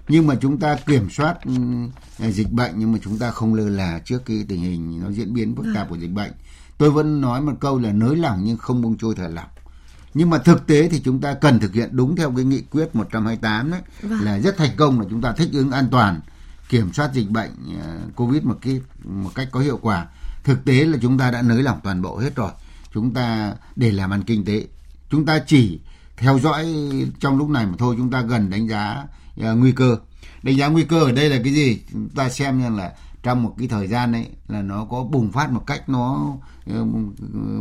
nhưng 0.09 0.27
mà 0.27 0.35
chúng 0.41 0.59
ta 0.59 0.75
kiểm 0.75 1.09
soát 1.09 1.37
uh, 1.49 2.33
dịch 2.33 2.51
bệnh 2.51 2.71
nhưng 2.77 2.91
mà 2.91 2.99
chúng 3.03 3.19
ta 3.19 3.31
không 3.31 3.53
lơ 3.53 3.69
là 3.69 3.99
trước 4.05 4.25
cái 4.25 4.45
tình 4.47 4.61
hình 4.61 5.01
nó 5.03 5.11
diễn 5.11 5.33
biến 5.33 5.55
phức 5.55 5.65
tạp 5.75 5.75
vâng. 5.75 5.89
của 5.89 5.97
dịch 6.01 6.11
bệnh 6.11 6.31
tôi 6.77 6.91
vẫn 6.91 7.21
nói 7.21 7.41
một 7.41 7.53
câu 7.59 7.79
là 7.79 7.91
nới 7.91 8.15
lỏng 8.15 8.41
nhưng 8.43 8.57
không 8.57 8.81
buông 8.81 8.97
trôi 8.97 9.15
thở 9.15 9.27
lỏng 9.27 9.49
nhưng 10.13 10.29
mà 10.29 10.37
thực 10.37 10.67
tế 10.67 10.89
thì 10.89 11.01
chúng 11.05 11.21
ta 11.21 11.33
cần 11.33 11.59
thực 11.59 11.73
hiện 11.73 11.89
đúng 11.91 12.15
theo 12.15 12.31
cái 12.35 12.45
nghị 12.45 12.61
quyết 12.61 12.95
128 12.95 13.71
đấy 13.71 13.81
vâng. 14.01 14.19
là 14.21 14.39
rất 14.39 14.57
thành 14.57 14.71
công 14.77 14.99
là 14.99 15.05
chúng 15.09 15.21
ta 15.21 15.31
thích 15.31 15.49
ứng 15.53 15.71
an 15.71 15.87
toàn 15.91 16.21
kiểm 16.69 16.93
soát 16.93 17.13
dịch 17.13 17.29
bệnh 17.29 17.51
uh, 17.51 18.15
covid 18.15 18.43
một 18.43 18.57
cái 18.61 18.81
một 19.03 19.31
cách 19.35 19.47
có 19.51 19.59
hiệu 19.59 19.79
quả 19.81 20.07
thực 20.43 20.65
tế 20.65 20.85
là 20.85 20.97
chúng 21.01 21.17
ta 21.17 21.31
đã 21.31 21.41
nới 21.41 21.63
lỏng 21.63 21.79
toàn 21.83 22.01
bộ 22.01 22.17
hết 22.17 22.35
rồi. 22.35 22.51
Chúng 22.93 23.13
ta 23.13 23.53
để 23.75 23.91
làm 23.91 24.09
ăn 24.09 24.23
kinh 24.23 24.45
tế 24.45 24.67
chúng 25.09 25.25
ta 25.25 25.39
chỉ 25.47 25.79
theo 26.17 26.39
dõi 26.39 26.65
trong 27.19 27.37
lúc 27.37 27.49
này 27.49 27.65
mà 27.65 27.73
thôi. 27.77 27.95
Chúng 27.97 28.11
ta 28.11 28.21
gần 28.21 28.49
đánh 28.49 28.67
giá 28.67 29.03
uh, 29.39 29.57
nguy 29.57 29.71
cơ. 29.71 29.97
Đánh 30.43 30.57
giá 30.57 30.67
nguy 30.67 30.83
cơ 30.83 30.99
ở 30.99 31.11
đây 31.11 31.29
là 31.29 31.37
cái 31.43 31.53
gì? 31.53 31.81
Chúng 31.91 32.09
ta 32.09 32.29
xem 32.29 32.59
như 32.59 32.77
là 32.77 32.93
trong 33.23 33.43
một 33.43 33.55
cái 33.57 33.67
thời 33.67 33.87
gian 33.87 34.13
ấy 34.13 34.27
là 34.47 34.61
nó 34.61 34.85
có 34.85 35.03
bùng 35.03 35.31
phát 35.31 35.51
một 35.51 35.63
cách 35.67 35.89
nó 35.89 36.33
uh, 36.79 36.87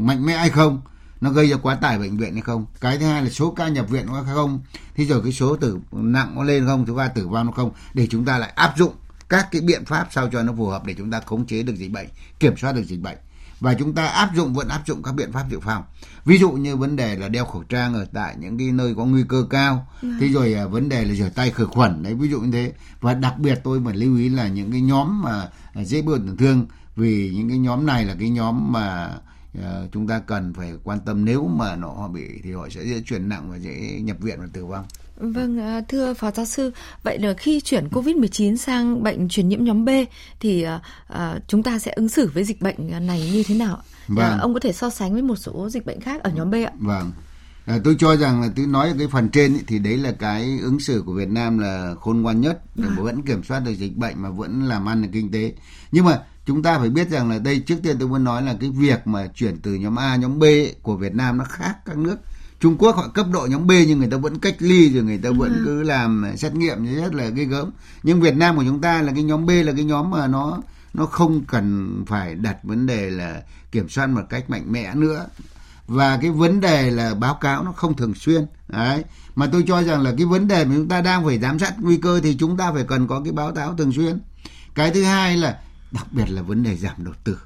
mạnh 0.01 0.27
mẽ 0.27 0.37
hay 0.37 0.51
không? 0.51 0.81
Nó 1.21 1.31
gây 1.31 1.51
ra 1.51 1.57
quá 1.57 1.75
tải 1.75 1.99
bệnh 1.99 2.17
viện 2.17 2.33
hay 2.33 2.43
không? 2.43 2.67
Cái 2.81 2.99
thứ 2.99 3.07
hai 3.07 3.23
là 3.23 3.31
số 3.31 3.51
ca 3.51 3.69
nhập 3.69 3.89
viện 3.89 4.07
có 4.09 4.25
không? 4.35 4.61
Thế 4.95 5.05
rồi 5.05 5.23
cái 5.23 5.33
số 5.33 5.57
tử 5.57 5.79
nặng 5.93 6.33
có 6.37 6.45
lên 6.45 6.67
không? 6.67 6.87
Thứ 6.87 6.95
ba 6.95 7.09
tử 7.09 7.29
vong 7.29 7.47
nó 7.47 7.53
không? 7.53 7.71
Để 7.95 8.07
chúng 8.11 8.25
ta 8.25 8.39
lại 8.39 8.53
áp 8.55 8.75
dụng 8.77 8.93
các 9.29 9.49
cái 9.51 9.61
biện 9.61 9.85
pháp 9.85 10.09
sao 10.11 10.29
cho 10.33 10.43
nó 10.43 10.53
phù 10.57 10.67
hợp 10.67 10.85
để 10.85 10.95
chúng 10.99 11.11
ta 11.11 11.21
khống 11.21 11.47
chế 11.47 11.63
được 11.63 11.77
dịch 11.77 11.93
bệnh 11.93 12.07
kiểm 12.41 12.57
soát 12.57 12.73
được 12.73 12.83
dịch 12.83 13.01
bệnh. 13.01 13.19
Và 13.61 13.75
chúng 13.75 13.95
ta 13.95 14.07
áp 14.07 14.31
dụng 14.35 14.55
vẫn 14.55 14.69
áp 14.69 14.83
dụng 14.87 15.03
các 15.03 15.15
biện 15.15 15.33
pháp 15.33 15.45
dự 15.51 15.61
phòng. 15.61 15.85
Ví 16.25 16.39
dụ 16.39 16.51
như 16.51 16.77
vấn 16.77 16.97
đề 16.97 17.17
là 17.17 17.29
đeo 17.29 17.45
khẩu 17.45 17.63
trang 17.63 17.95
ở 17.95 18.07
tại 18.13 18.37
những 18.39 18.59
cái 18.59 18.73
nơi 18.73 18.95
có 18.95 19.05
nguy 19.05 19.23
cơ 19.29 19.47
cao. 19.51 19.87
Ừ. 20.03 20.09
thế 20.21 20.29
rồi 20.29 20.55
à, 20.55 20.67
vấn 20.67 20.89
đề 20.89 21.05
là 21.05 21.15
rửa 21.15 21.29
tay 21.29 21.51
khử 21.51 21.67
khuẩn 21.67 22.03
đấy 22.03 22.15
ví 22.15 22.29
dụ 22.29 22.41
như 22.41 22.53
thế. 22.53 22.73
Và 23.01 23.15
đặc 23.15 23.39
biệt 23.39 23.61
tôi 23.65 23.81
phải 23.85 23.97
lưu 23.97 24.17
ý 24.17 24.29
là 24.29 24.49
những 24.49 24.73
cái 24.73 24.81
nhóm 24.81 25.23
mà 25.23 25.49
dễ 25.85 26.03
bị 26.03 26.13
tổn 26.17 26.37
thương 26.37 26.67
vì 26.97 27.33
những 27.35 27.49
cái 27.49 27.59
nhóm 27.59 27.87
này 27.87 28.05
là 28.05 28.15
cái 28.21 28.31
nhóm 28.31 28.73
mà 28.73 29.11
chúng 29.93 30.07
ta 30.09 30.21
cần 30.27 30.53
phải 30.55 30.73
quan 30.85 30.99
tâm 31.07 31.25
nếu 31.25 31.47
mà 31.47 31.77
nó 31.77 32.09
bị 32.09 32.23
thì 32.43 32.53
họ 32.53 32.69
sẽ 32.69 32.85
dễ 32.85 33.01
chuyển 33.01 33.29
nặng 33.29 33.51
và 33.51 33.57
dễ 33.57 34.01
nhập 34.03 34.17
viện 34.21 34.41
và 34.41 34.47
tử 34.53 34.67
vong. 34.67 34.85
Vâng, 35.21 35.59
à, 35.61 35.81
thưa 35.89 36.15
Phó 36.15 36.31
Giáo 36.31 36.47
sư, 36.47 36.73
vậy 37.03 37.19
là 37.19 37.35
khi 37.35 37.61
chuyển 37.61 37.89
COVID-19 37.89 38.57
sang 38.57 39.03
bệnh 39.03 39.29
truyền 39.29 39.49
nhiễm 39.49 39.65
nhóm 39.65 39.85
B 39.85 39.89
thì 40.41 40.67
uh, 40.67 41.17
chúng 41.49 41.63
ta 41.63 41.79
sẽ 41.79 41.93
ứng 41.97 42.09
xử 42.09 42.31
với 42.35 42.45
dịch 42.45 42.63
bệnh 42.63 43.07
này 43.07 43.31
như 43.33 43.43
thế 43.43 43.55
nào? 43.55 43.83
Vâng. 44.09 44.35
Uh, 44.35 44.41
ông 44.41 44.55
có 44.55 44.61
thể 44.61 44.73
so 44.73 44.91
sánh 44.91 45.13
với 45.13 45.23
một 45.23 45.37
số 45.37 45.69
dịch 45.71 45.87
bệnh 45.87 46.01
khác 46.01 46.23
ở 46.23 46.31
nhóm 46.31 46.51
B 46.51 46.55
ạ? 46.55 46.73
Vâng. 46.79 47.13
À, 47.67 47.79
tôi 47.85 47.97
cho 47.99 48.17
rằng 48.17 48.43
là 48.43 48.49
tôi 48.57 48.67
nói 48.67 48.95
cái 48.99 49.09
phần 49.09 49.29
trên 49.29 49.55
ý, 49.55 49.61
thì 49.67 49.79
đấy 49.79 49.99
là 49.99 50.13
cái 50.13 50.59
ứng 50.63 50.81
xử 50.81 51.03
của 51.07 51.13
Việt 51.13 51.29
Nam 51.29 51.59
là 51.59 51.95
khôn 52.01 52.23
ngoan 52.23 52.41
nhất 52.41 52.61
để 52.75 52.89
à. 52.89 52.97
vẫn 52.99 53.23
kiểm 53.23 53.43
soát 53.43 53.61
được 53.61 53.73
dịch 53.73 53.97
bệnh 53.97 54.23
mà 54.23 54.31
vẫn 54.31 54.63
làm 54.63 54.89
ăn 54.89 55.03
được 55.03 55.09
kinh 55.13 55.31
tế. 55.31 55.53
Nhưng 55.93 56.05
mà 56.05 56.21
chúng 56.49 56.63
ta 56.63 56.79
phải 56.79 56.89
biết 56.89 57.11
rằng 57.11 57.31
là 57.31 57.39
đây 57.39 57.61
trước 57.61 57.77
tiên 57.83 57.97
tôi 57.99 58.09
muốn 58.09 58.25
nói 58.25 58.43
là 58.43 58.57
cái 58.61 58.71
việc 58.71 59.07
mà 59.07 59.27
chuyển 59.27 59.57
từ 59.63 59.75
nhóm 59.75 59.97
A 59.99 60.17
nhóm 60.17 60.39
B 60.39 60.45
của 60.83 60.97
Việt 60.97 61.15
Nam 61.15 61.39
nó 61.39 61.45
khác 61.45 61.77
các 61.85 61.99
nước. 61.99 62.17
Trung 62.61 62.77
Quốc 62.79 62.97
họ 62.97 63.09
cấp 63.09 63.27
độ 63.33 63.47
nhóm 63.51 63.67
B 63.67 63.71
nhưng 63.71 63.99
người 63.99 64.09
ta 64.11 64.17
vẫn 64.17 64.39
cách 64.39 64.57
ly 64.59 64.91
rồi 64.91 65.03
người 65.03 65.19
ta 65.19 65.31
vẫn 65.31 65.53
ừ. 65.53 65.63
cứ 65.65 65.83
làm 65.83 66.33
xét 66.37 66.55
nghiệm 66.55 66.95
rất 66.95 67.15
là 67.15 67.29
ghê 67.29 67.45
gớm. 67.45 67.71
Nhưng 68.03 68.21
Việt 68.21 68.37
Nam 68.37 68.57
của 68.57 68.65
chúng 68.65 68.81
ta 68.81 69.03
là 69.03 69.13
cái 69.13 69.23
nhóm 69.23 69.47
B 69.47 69.51
là 69.51 69.73
cái 69.73 69.85
nhóm 69.85 70.11
mà 70.11 70.27
nó 70.27 70.59
nó 70.95 71.07
không 71.07 71.45
cần 71.45 71.95
phải 72.07 72.35
đặt 72.35 72.57
vấn 72.63 72.87
đề 72.87 73.11
là 73.11 73.43
kiểm 73.73 73.89
soát 73.89 74.07
một 74.07 74.23
cách 74.31 74.51
mạnh 74.51 74.73
mẽ 74.73 74.95
nữa. 74.95 75.27
Và 75.87 76.19
cái 76.23 76.31
vấn 76.31 76.61
đề 76.61 76.91
là 76.91 77.15
báo 77.15 77.35
cáo 77.35 77.65
nó 77.65 77.73
không 77.73 77.97
thường 77.97 78.15
xuyên. 78.15 78.47
Đấy. 78.69 79.05
Mà 79.35 79.47
tôi 79.53 79.65
cho 79.67 79.83
rằng 79.83 80.03
là 80.03 80.15
cái 80.17 80.27
vấn 80.27 80.49
đề 80.49 80.65
mà 80.65 80.75
chúng 80.75 80.89
ta 80.89 81.01
đang 81.01 81.25
phải 81.25 81.39
giám 81.39 81.59
sát 81.59 81.75
nguy 81.81 81.97
cơ 81.97 82.21
thì 82.21 82.37
chúng 82.41 82.57
ta 82.57 82.73
phải 82.73 82.85
cần 82.85 83.07
có 83.07 83.21
cái 83.25 83.33
báo 83.33 83.53
cáo 83.53 83.75
thường 83.75 83.93
xuyên. 83.93 84.19
Cái 84.75 84.91
thứ 84.91 85.03
hai 85.03 85.37
là 85.37 85.59
đặc 85.91 86.13
biệt 86.13 86.31
là 86.31 86.43
vấn 86.43 86.63
đề 86.63 86.77
giảm 86.77 87.05
đầu 87.05 87.15
tư 87.25 87.39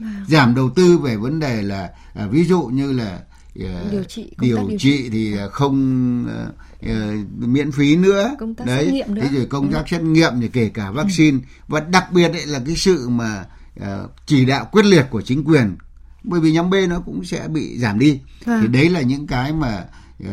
à. 0.00 0.24
giảm 0.28 0.54
đầu 0.54 0.70
tư 0.70 0.98
về 0.98 1.16
vấn 1.16 1.40
đề 1.40 1.62
là 1.62 1.90
à, 2.14 2.26
ví 2.26 2.44
dụ 2.44 2.62
như 2.62 2.92
là 2.92 3.20
uh, 3.64 3.92
điều 3.92 4.04
trị 4.04 4.32
điều, 4.40 4.68
điều 4.68 4.78
trị 4.78 5.08
thì 5.10 5.36
không 5.52 6.24
uh, 6.24 6.90
uh, 6.90 7.48
miễn 7.48 7.72
phí 7.72 7.96
nữa 7.96 8.36
công 8.38 8.54
tác 8.54 8.66
đấy 8.66 8.84
xét 8.84 8.94
nghiệm 8.94 9.14
nữa. 9.14 9.22
thế 9.22 9.36
rồi 9.36 9.46
công 9.46 9.72
tác 9.72 9.88
xét 9.88 10.02
nghiệm 10.02 10.32
thì 10.40 10.48
kể 10.48 10.68
cả 10.68 10.90
vaccine 10.90 11.38
ừ. 11.38 11.44
và 11.68 11.80
đặc 11.80 12.12
biệt 12.12 12.32
ấy 12.32 12.46
là 12.46 12.60
cái 12.66 12.76
sự 12.76 13.08
mà 13.08 13.44
uh, 13.80 13.86
chỉ 14.26 14.44
đạo 14.44 14.68
quyết 14.72 14.84
liệt 14.84 15.06
của 15.10 15.22
chính 15.22 15.44
quyền 15.44 15.76
bởi 16.22 16.40
vì 16.40 16.52
nhóm 16.52 16.70
B 16.70 16.74
nó 16.88 17.00
cũng 17.00 17.24
sẽ 17.24 17.48
bị 17.48 17.78
giảm 17.78 17.98
đi 17.98 18.20
à. 18.44 18.58
thì 18.62 18.68
đấy 18.68 18.90
là 18.90 19.00
những 19.00 19.26
cái 19.26 19.52
mà 19.52 19.84
uh, 20.22 20.28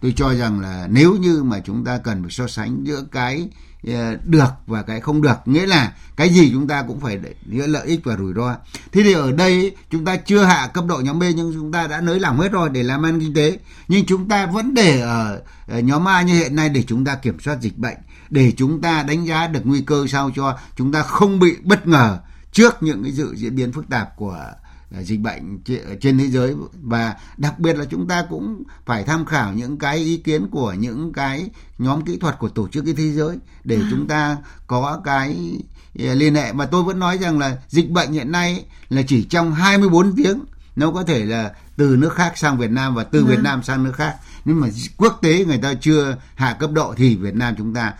tôi 0.00 0.12
cho 0.16 0.34
rằng 0.34 0.60
là 0.60 0.88
nếu 0.90 1.14
như 1.14 1.42
mà 1.42 1.60
chúng 1.60 1.84
ta 1.84 1.98
cần 1.98 2.22
phải 2.22 2.30
so 2.30 2.46
sánh 2.46 2.84
giữa 2.84 3.04
cái 3.12 3.48
Ờ, 3.86 4.16
được 4.24 4.50
và 4.66 4.82
cái 4.82 5.00
không 5.00 5.22
được. 5.22 5.36
Nghĩa 5.44 5.66
là 5.66 5.92
cái 6.16 6.28
gì 6.28 6.50
chúng 6.52 6.68
ta 6.68 6.82
cũng 6.82 7.00
phải 7.00 7.18
nghĩa 7.46 7.66
lợi 7.66 7.86
ích 7.86 8.00
và 8.04 8.16
rủi 8.16 8.34
ro. 8.34 8.56
Thế 8.92 9.02
thì 9.02 9.12
ở 9.12 9.32
đây, 9.32 9.76
chúng 9.90 10.04
ta 10.04 10.16
chưa 10.16 10.44
hạ 10.44 10.70
cấp 10.74 10.84
độ 10.88 11.00
nhóm 11.00 11.18
B, 11.18 11.22
nhưng 11.36 11.52
chúng 11.54 11.72
ta 11.72 11.86
đã 11.86 12.00
nới 12.00 12.20
lỏng 12.20 12.40
hết 12.40 12.52
rồi 12.52 12.70
để 12.70 12.82
làm 12.82 13.02
ăn 13.02 13.20
kinh 13.20 13.34
tế. 13.34 13.58
Nhưng 13.88 14.06
chúng 14.06 14.28
ta 14.28 14.46
vẫn 14.46 14.74
để 14.74 15.00
ở 15.00 15.40
nhóm 15.66 16.08
A 16.08 16.22
như 16.22 16.34
hiện 16.34 16.56
nay 16.56 16.68
để 16.68 16.82
chúng 16.86 17.04
ta 17.04 17.14
kiểm 17.14 17.40
soát 17.40 17.60
dịch 17.60 17.78
bệnh, 17.78 17.96
để 18.30 18.52
chúng 18.56 18.80
ta 18.80 19.02
đánh 19.02 19.26
giá 19.26 19.46
được 19.46 19.60
nguy 19.64 19.80
cơ 19.80 20.06
sao 20.08 20.30
cho 20.36 20.58
chúng 20.76 20.92
ta 20.92 21.02
không 21.02 21.38
bị 21.38 21.56
bất 21.62 21.86
ngờ 21.86 22.18
trước 22.52 22.82
những 22.82 23.02
cái 23.02 23.12
dự 23.12 23.34
diễn 23.36 23.56
biến 23.56 23.72
phức 23.72 23.88
tạp 23.88 24.16
của 24.16 24.52
dịch 24.90 25.20
bệnh 25.20 25.58
trên 26.00 26.18
thế 26.18 26.26
giới 26.26 26.54
và 26.82 27.14
đặc 27.36 27.58
biệt 27.58 27.76
là 27.76 27.84
chúng 27.84 28.08
ta 28.08 28.26
cũng 28.30 28.62
phải 28.86 29.04
tham 29.04 29.24
khảo 29.24 29.52
những 29.52 29.78
cái 29.78 29.96
ý 29.96 30.16
kiến 30.16 30.48
của 30.50 30.72
những 30.72 31.12
cái 31.12 31.50
nhóm 31.78 32.04
kỹ 32.04 32.16
thuật 32.16 32.38
của 32.38 32.48
tổ 32.48 32.68
chức 32.68 32.84
y 32.84 32.92
thế 32.92 33.12
giới 33.12 33.38
để 33.64 33.76
à. 33.76 33.88
chúng 33.90 34.06
ta 34.06 34.36
có 34.66 35.00
cái 35.04 35.58
à, 35.98 36.14
liên 36.14 36.34
hệ 36.34 36.52
mà 36.52 36.66
tôi 36.66 36.82
vẫn 36.82 36.98
nói 36.98 37.18
rằng 37.18 37.38
là 37.38 37.56
dịch 37.68 37.90
bệnh 37.90 38.12
hiện 38.12 38.32
nay 38.32 38.64
là 38.88 39.02
chỉ 39.02 39.22
trong 39.24 39.52
24 39.52 40.16
tiếng 40.16 40.44
nó 40.76 40.90
có 40.90 41.02
thể 41.02 41.24
là 41.24 41.52
từ 41.76 41.96
nước 41.96 42.14
khác 42.14 42.38
sang 42.38 42.58
Việt 42.58 42.70
Nam 42.70 42.94
và 42.94 43.04
từ 43.04 43.20
à. 43.24 43.26
Việt 43.28 43.40
Nam 43.42 43.62
sang 43.62 43.84
nước 43.84 43.92
khác 43.96 44.16
nhưng 44.44 44.60
mà 44.60 44.68
quốc 44.96 45.18
tế 45.22 45.44
người 45.44 45.58
ta 45.58 45.74
chưa 45.74 46.16
hạ 46.34 46.56
cấp 46.60 46.70
độ 46.72 46.94
thì 46.96 47.16
Việt 47.16 47.34
Nam 47.34 47.54
chúng 47.58 47.74
ta 47.74 47.92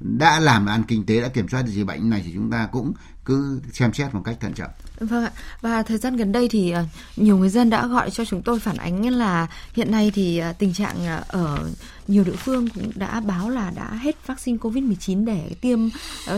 đã 0.00 0.40
làm 0.40 0.66
ăn 0.66 0.82
kinh 0.88 1.06
tế 1.06 1.20
đã 1.20 1.28
kiểm 1.28 1.48
soát 1.48 1.62
được 1.62 1.72
dịch 1.72 1.84
bệnh 1.84 2.10
này 2.10 2.22
thì 2.24 2.32
chúng 2.34 2.50
ta 2.50 2.68
cũng 2.72 2.92
cứ 3.30 3.60
xem 3.72 3.92
xét 3.92 4.14
một 4.14 4.22
cách 4.24 4.36
thận 4.40 4.52
trọng. 4.52 4.70
Vâng 5.00 5.24
ạ. 5.24 5.32
Và 5.60 5.82
thời 5.82 5.98
gian 5.98 6.16
gần 6.16 6.32
đây 6.32 6.48
thì 6.48 6.70
ờ, 6.70 6.84
nhiều 7.16 7.38
người 7.38 7.48
dân 7.48 7.70
đã 7.70 7.86
gọi 7.86 8.10
cho 8.10 8.24
chúng 8.24 8.42
tôi 8.42 8.60
phản 8.60 8.76
ánh 8.76 9.08
là 9.08 9.46
hiện 9.74 9.90
nay 9.90 10.12
thì 10.14 10.38
ờ, 10.38 10.52
tình 10.52 10.74
trạng 10.74 11.06
ờ, 11.06 11.24
ở 11.28 11.70
nhiều 12.08 12.24
địa 12.24 12.36
phương 12.36 12.68
cũng 12.68 12.90
đã 12.94 13.20
báo 13.20 13.50
là 13.50 13.72
đã 13.76 13.90
hết 13.90 14.26
vaccine 14.26 14.58
COVID-19 14.58 15.24
để 15.24 15.50
tiêm 15.60 15.78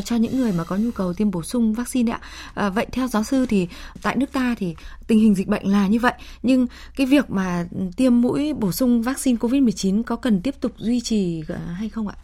cho 0.04 0.16
những 0.16 0.40
người 0.40 0.52
mà 0.52 0.64
có 0.64 0.76
nhu 0.76 0.90
cầu 0.90 1.12
tiêm 1.12 1.30
bổ 1.30 1.42
sung 1.42 1.75
vaccine 1.75 2.12
ạ. 2.54 2.70
vậy 2.70 2.87
theo 2.92 3.08
giáo 3.08 3.25
sư 3.25 3.46
thì 3.46 3.68
tại 4.02 4.16
nước 4.16 4.32
ta 4.32 4.54
thì 4.58 4.75
tình 5.06 5.18
hình 5.18 5.34
dịch 5.34 5.49
bệnh 5.49 5.66
là 5.66 5.87
như 5.87 5.99
vậy, 5.99 6.12
nhưng 6.42 6.66
cái 6.96 7.06
việc 7.06 7.30
mà 7.30 7.66
tiêm 7.96 8.20
mũi 8.20 8.52
bổ 8.52 8.72
sung 8.72 9.02
vaccine 9.02 9.38
COVID-19 9.38 10.02
có 10.02 10.16
cần 10.16 10.42
tiếp 10.42 10.54
tục 10.61 10.72
duy 10.78 11.00
trì 11.00 11.42
hay 11.75 11.88
không 11.88 12.08
ạ? 12.08 12.14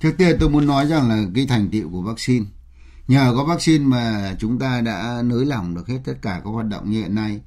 Trước 0.00 0.12
tiên 0.18 0.36
tôi 0.40 0.50
muốn 0.50 0.66
nói 0.66 0.86
rằng 0.86 1.08
là 1.08 1.24
cái 1.34 1.46
thành 1.46 1.68
tựu 1.72 1.90
của 1.90 2.02
vaccine 2.02 2.44
nhờ 3.08 3.32
có 3.36 3.44
vaccine 3.44 3.84
mà 3.84 4.34
chúng 4.38 4.58
ta 4.58 4.80
đã 4.80 5.22
nới 5.24 5.46
lỏng 5.46 5.74
được 5.74 5.88
hết 5.88 5.98
tất 6.04 6.14
cả 6.22 6.40
các 6.44 6.50
hoạt 6.50 6.66
động 6.66 6.90
như 6.90 7.00
hiện 7.00 7.14
nay. 7.14 7.40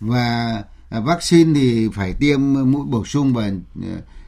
Và 0.00 0.62
à, 0.90 1.00
vaccine 1.00 1.60
thì 1.60 1.88
phải 1.94 2.12
tiêm 2.12 2.40
mũi 2.52 2.86
bổ 2.86 3.04
sung 3.04 3.34
và 3.34 3.50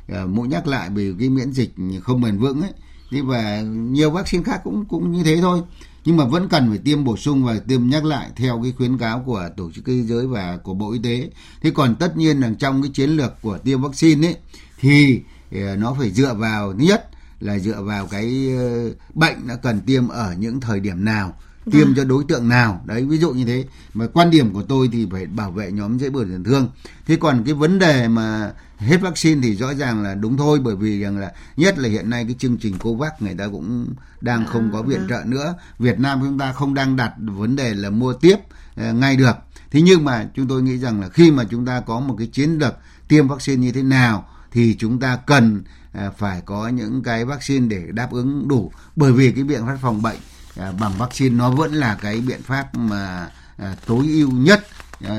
à, 0.09 0.25
mũi 0.25 0.49
nhắc 0.49 0.67
lại 0.67 0.91
vì 0.91 1.15
cái 1.19 1.29
miễn 1.29 1.53
dịch 1.53 1.75
không 2.03 2.21
bền 2.21 2.39
vững 2.39 2.61
ấy. 2.61 2.73
Thế 3.11 3.21
và 3.21 3.61
nhiều 3.61 4.11
vaccine 4.11 4.45
khác 4.45 4.61
cũng 4.65 4.85
cũng 4.85 5.13
như 5.13 5.23
thế 5.23 5.37
thôi. 5.41 5.63
Nhưng 6.05 6.17
mà 6.17 6.25
vẫn 6.25 6.49
cần 6.49 6.69
phải 6.69 6.79
tiêm 6.79 7.05
bổ 7.05 7.17
sung 7.17 7.45
và 7.45 7.59
tiêm 7.69 7.89
nhắc 7.89 8.05
lại 8.05 8.31
theo 8.37 8.61
cái 8.63 8.73
khuyến 8.77 8.99
cáo 8.99 9.23
của 9.27 9.49
tổ 9.57 9.71
chức 9.73 9.87
y 9.87 10.03
giới 10.03 10.27
và 10.27 10.57
của 10.57 10.75
bộ 10.75 10.93
y 10.93 10.99
tế. 11.03 11.31
Thế 11.63 11.71
còn 11.71 11.97
tất 11.97 12.17
nhiên 12.17 12.41
là 12.41 12.51
trong 12.59 12.83
cái 12.83 12.91
chiến 12.95 13.11
lược 13.11 13.43
của 13.43 13.59
tiêm 13.59 13.83
vaccine 13.83 14.29
ấy, 14.29 14.37
thì 14.81 15.21
à, 15.53 15.77
nó 15.79 15.97
phải 15.99 16.11
dựa 16.11 16.35
vào 16.35 16.73
thứ 16.73 16.79
nhất 16.79 17.11
là 17.41 17.59
dựa 17.59 17.83
vào 17.83 18.07
cái 18.07 18.55
ờ, 18.59 18.91
bệnh 19.15 19.49
đã 19.49 19.57
cần 19.57 19.81
tiêm 19.81 20.09
ở 20.09 20.35
những 20.39 20.61
thời 20.61 20.81
điểm 20.81 21.05
nào 21.05 21.35
tiêm 21.73 21.89
à. 21.89 21.93
cho 21.97 22.05
đối 22.05 22.25
tượng 22.25 22.49
nào. 22.49 22.83
Đấy 22.87 23.05
ví 23.05 23.19
dụ 23.19 23.33
như 23.33 23.45
thế. 23.45 23.65
Mà 23.95 24.07
quan 24.13 24.31
điểm 24.31 24.53
của 24.53 24.63
tôi 24.63 24.89
thì 24.93 25.07
phải 25.11 25.27
bảo 25.27 25.51
vệ 25.51 25.73
nhóm 25.73 25.99
dễ 25.99 26.11
bị 26.11 26.21
tổn 26.31 26.45
thương. 26.45 26.69
Thế 27.07 27.17
còn 27.17 27.43
cái 27.45 27.55
vấn 27.55 27.79
đề 27.79 28.09
mà 28.09 28.53
hết 28.79 28.97
vaccine 29.01 29.41
thì 29.43 29.57
rõ 29.57 29.75
ràng 29.75 30.03
là 30.03 30.15
đúng 30.15 30.37
thôi 30.37 30.61
bởi 30.65 30.77
vì 30.77 31.01
rằng 31.01 31.19
là 31.19 31.33
nhất 31.57 31.79
là 31.79 31.89
hiện 31.89 32.11
nay 32.11 32.25
cái 32.25 32.35
chương 32.39 32.57
trình 32.57 32.79
covax 32.79 33.11
người 33.21 33.35
ta 33.35 33.49
cũng 33.49 33.95
đang 34.21 34.47
không 34.47 34.71
có 34.73 34.83
viện 34.83 35.01
à. 35.01 35.07
trợ 35.09 35.23
nữa. 35.27 35.55
Việt 35.79 35.99
nam 35.99 36.21
chúng 36.23 36.39
ta 36.39 36.53
không 36.53 36.75
đang 36.75 36.97
đặt 36.97 37.13
vấn 37.19 37.57
đề 37.57 37.75
là 37.75 37.91
mua 37.91 38.13
tiếp 38.13 38.37
uh, 38.37 38.95
ngay 38.95 39.17
được. 39.17 39.37
Thế 39.71 39.81
nhưng 39.81 40.05
mà 40.05 40.29
chúng 40.35 40.49
tôi 40.49 40.63
nghĩ 40.63 40.79
rằng 40.79 41.01
là 41.01 41.09
khi 41.09 41.31
mà 41.31 41.45
chúng 41.51 41.67
ta 41.67 41.81
có 41.81 42.01
một 42.01 42.15
cái 42.19 42.27
chiến 42.27 42.51
lược 42.59 42.75
tiêm 43.09 43.29
vaccine 43.29 43.63
như 43.63 43.73
thế 43.73 43.83
nào 43.83 44.27
thì 44.53 44.77
chúng 44.79 45.01
ta 45.01 45.17
cần 45.17 45.63
à, 45.65 45.80
phải 46.19 46.43
có 46.47 46.69
những 46.69 47.03
cái 47.03 47.25
vaccine 47.25 47.67
để 47.67 47.83
đáp 47.93 48.13
ứng 48.13 48.49
đủ 48.49 48.73
bởi 48.97 49.13
vì 49.13 49.33
cái 49.33 49.45
biện 49.45 49.67
pháp 49.67 49.77
phòng 49.83 50.03
bệnh 50.03 50.19
à, 50.57 50.73
bằng 50.81 50.93
vaccine 50.99 51.37
nó 51.37 51.51
vẫn 51.51 51.73
là 51.73 51.99
cái 52.03 52.21
biện 52.21 52.43
pháp 52.43 52.75
mà 52.75 53.29
à, 53.57 53.77
tối 53.87 54.07
ưu 54.09 54.31
nhất 54.31 54.67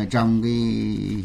trong 0.09 0.43
cái 0.43 0.51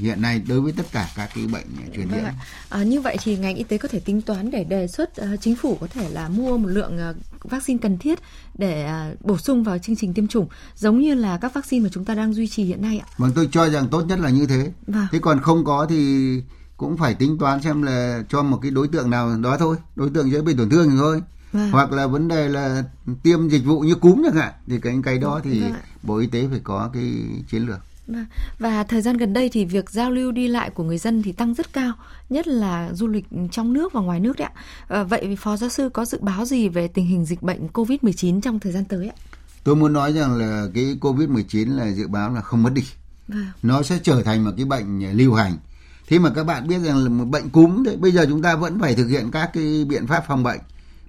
hiện 0.00 0.22
nay 0.22 0.42
đối 0.48 0.60
với 0.60 0.72
tất 0.72 0.86
cả 0.92 1.08
các 1.16 1.30
cái 1.34 1.46
bệnh 1.46 1.66
truyền 1.94 2.08
nhiễm. 2.08 2.24
Vâng 2.24 2.34
à, 2.68 2.82
như 2.82 3.00
vậy 3.00 3.16
thì 3.22 3.36
ngành 3.36 3.56
y 3.56 3.64
tế 3.64 3.78
có 3.78 3.88
thể 3.88 4.00
tính 4.00 4.22
toán 4.22 4.50
để 4.50 4.64
đề 4.64 4.86
xuất 4.86 5.10
uh, 5.20 5.40
chính 5.40 5.56
phủ 5.56 5.78
có 5.80 5.86
thể 5.86 6.08
là 6.08 6.28
mua 6.28 6.58
một 6.58 6.68
lượng 6.68 6.98
uh, 7.10 7.50
vaccine 7.50 7.78
cần 7.82 7.98
thiết 7.98 8.18
để 8.58 8.90
uh, 9.12 9.24
bổ 9.24 9.38
sung 9.38 9.64
vào 9.64 9.78
chương 9.78 9.96
trình 9.96 10.14
tiêm 10.14 10.26
chủng 10.26 10.48
giống 10.76 11.00
như 11.00 11.14
là 11.14 11.38
các 11.38 11.54
vaccine 11.54 11.82
mà 11.84 11.90
chúng 11.92 12.04
ta 12.04 12.14
đang 12.14 12.34
duy 12.34 12.46
trì 12.48 12.64
hiện 12.64 12.82
nay 12.82 12.98
ạ. 12.98 13.06
Vâng 13.16 13.32
tôi 13.34 13.48
cho 13.52 13.68
rằng 13.68 13.88
tốt 13.88 14.02
nhất 14.02 14.20
là 14.20 14.30
như 14.30 14.46
thế. 14.46 14.72
Vâng. 14.86 15.06
Thế 15.12 15.18
còn 15.18 15.40
không 15.40 15.64
có 15.64 15.86
thì 15.90 16.42
cũng 16.76 16.96
phải 16.96 17.14
tính 17.14 17.38
toán 17.38 17.62
xem 17.62 17.82
là 17.82 18.22
cho 18.28 18.42
một 18.42 18.58
cái 18.62 18.70
đối 18.70 18.88
tượng 18.88 19.10
nào 19.10 19.36
đó 19.42 19.56
thôi 19.58 19.76
đối 19.96 20.10
tượng 20.10 20.30
dễ 20.30 20.40
bị 20.42 20.54
tổn 20.54 20.70
thương 20.70 20.90
thì 20.90 20.96
thôi 20.98 21.22
vâng. 21.52 21.70
hoặc 21.70 21.92
là 21.92 22.06
vấn 22.06 22.28
đề 22.28 22.48
là 22.48 22.84
tiêm 23.22 23.48
dịch 23.48 23.64
vụ 23.64 23.80
như 23.80 23.94
cúm 23.94 24.22
chẳng 24.24 24.36
hạn 24.36 24.52
thì 24.66 24.80
cái 24.80 24.98
cái 25.04 25.18
đó 25.18 25.40
thì 25.44 25.60
vâng. 25.60 25.72
bộ 26.02 26.16
y 26.16 26.26
tế 26.26 26.48
phải 26.50 26.60
có 26.64 26.90
cái 26.92 27.14
chiến 27.50 27.66
lược 27.66 27.78
vâng. 28.06 28.26
và 28.58 28.84
thời 28.84 29.02
gian 29.02 29.16
gần 29.16 29.32
đây 29.32 29.48
thì 29.48 29.64
việc 29.64 29.90
giao 29.90 30.10
lưu 30.10 30.32
đi 30.32 30.48
lại 30.48 30.70
của 30.70 30.84
người 30.84 30.98
dân 30.98 31.22
thì 31.22 31.32
tăng 31.32 31.54
rất 31.54 31.72
cao, 31.72 31.92
nhất 32.30 32.48
là 32.48 32.92
du 32.92 33.06
lịch 33.06 33.24
trong 33.52 33.72
nước 33.72 33.92
và 33.92 34.00
ngoài 34.00 34.20
nước 34.20 34.36
đấy 34.38 34.48
ạ. 34.54 34.60
À, 34.88 35.02
vậy 35.02 35.36
phó 35.40 35.56
giáo 35.56 35.70
sư 35.70 35.88
có 35.88 36.04
dự 36.04 36.18
báo 36.20 36.44
gì 36.44 36.68
về 36.68 36.88
tình 36.88 37.06
hình 37.06 37.24
dịch 37.24 37.42
bệnh 37.42 37.66
COVID-19 37.66 38.40
trong 38.40 38.60
thời 38.60 38.72
gian 38.72 38.84
tới 38.84 39.08
ạ? 39.08 39.14
Tôi 39.64 39.76
muốn 39.76 39.92
nói 39.92 40.12
rằng 40.12 40.36
là 40.36 40.66
cái 40.74 40.98
COVID-19 41.00 41.76
là 41.76 41.92
dự 41.92 42.08
báo 42.08 42.34
là 42.34 42.40
không 42.40 42.62
mất 42.62 42.72
đi. 42.74 42.84
Vâng. 43.28 43.46
Nó 43.62 43.82
sẽ 43.82 43.98
trở 44.02 44.22
thành 44.22 44.44
một 44.44 44.50
cái 44.56 44.64
bệnh 44.64 45.16
lưu 45.16 45.34
hành 45.34 45.56
thế 46.08 46.18
mà 46.18 46.30
các 46.30 46.44
bạn 46.44 46.68
biết 46.68 46.78
rằng 46.78 46.96
là 46.96 47.08
một 47.08 47.24
bệnh 47.24 47.50
cúm 47.50 47.82
đấy 47.82 47.96
bây 47.96 48.12
giờ 48.12 48.26
chúng 48.28 48.42
ta 48.42 48.56
vẫn 48.56 48.80
phải 48.80 48.94
thực 48.94 49.08
hiện 49.08 49.30
các 49.30 49.50
cái 49.54 49.84
biện 49.88 50.06
pháp 50.06 50.24
phòng 50.28 50.42
bệnh. 50.42 50.60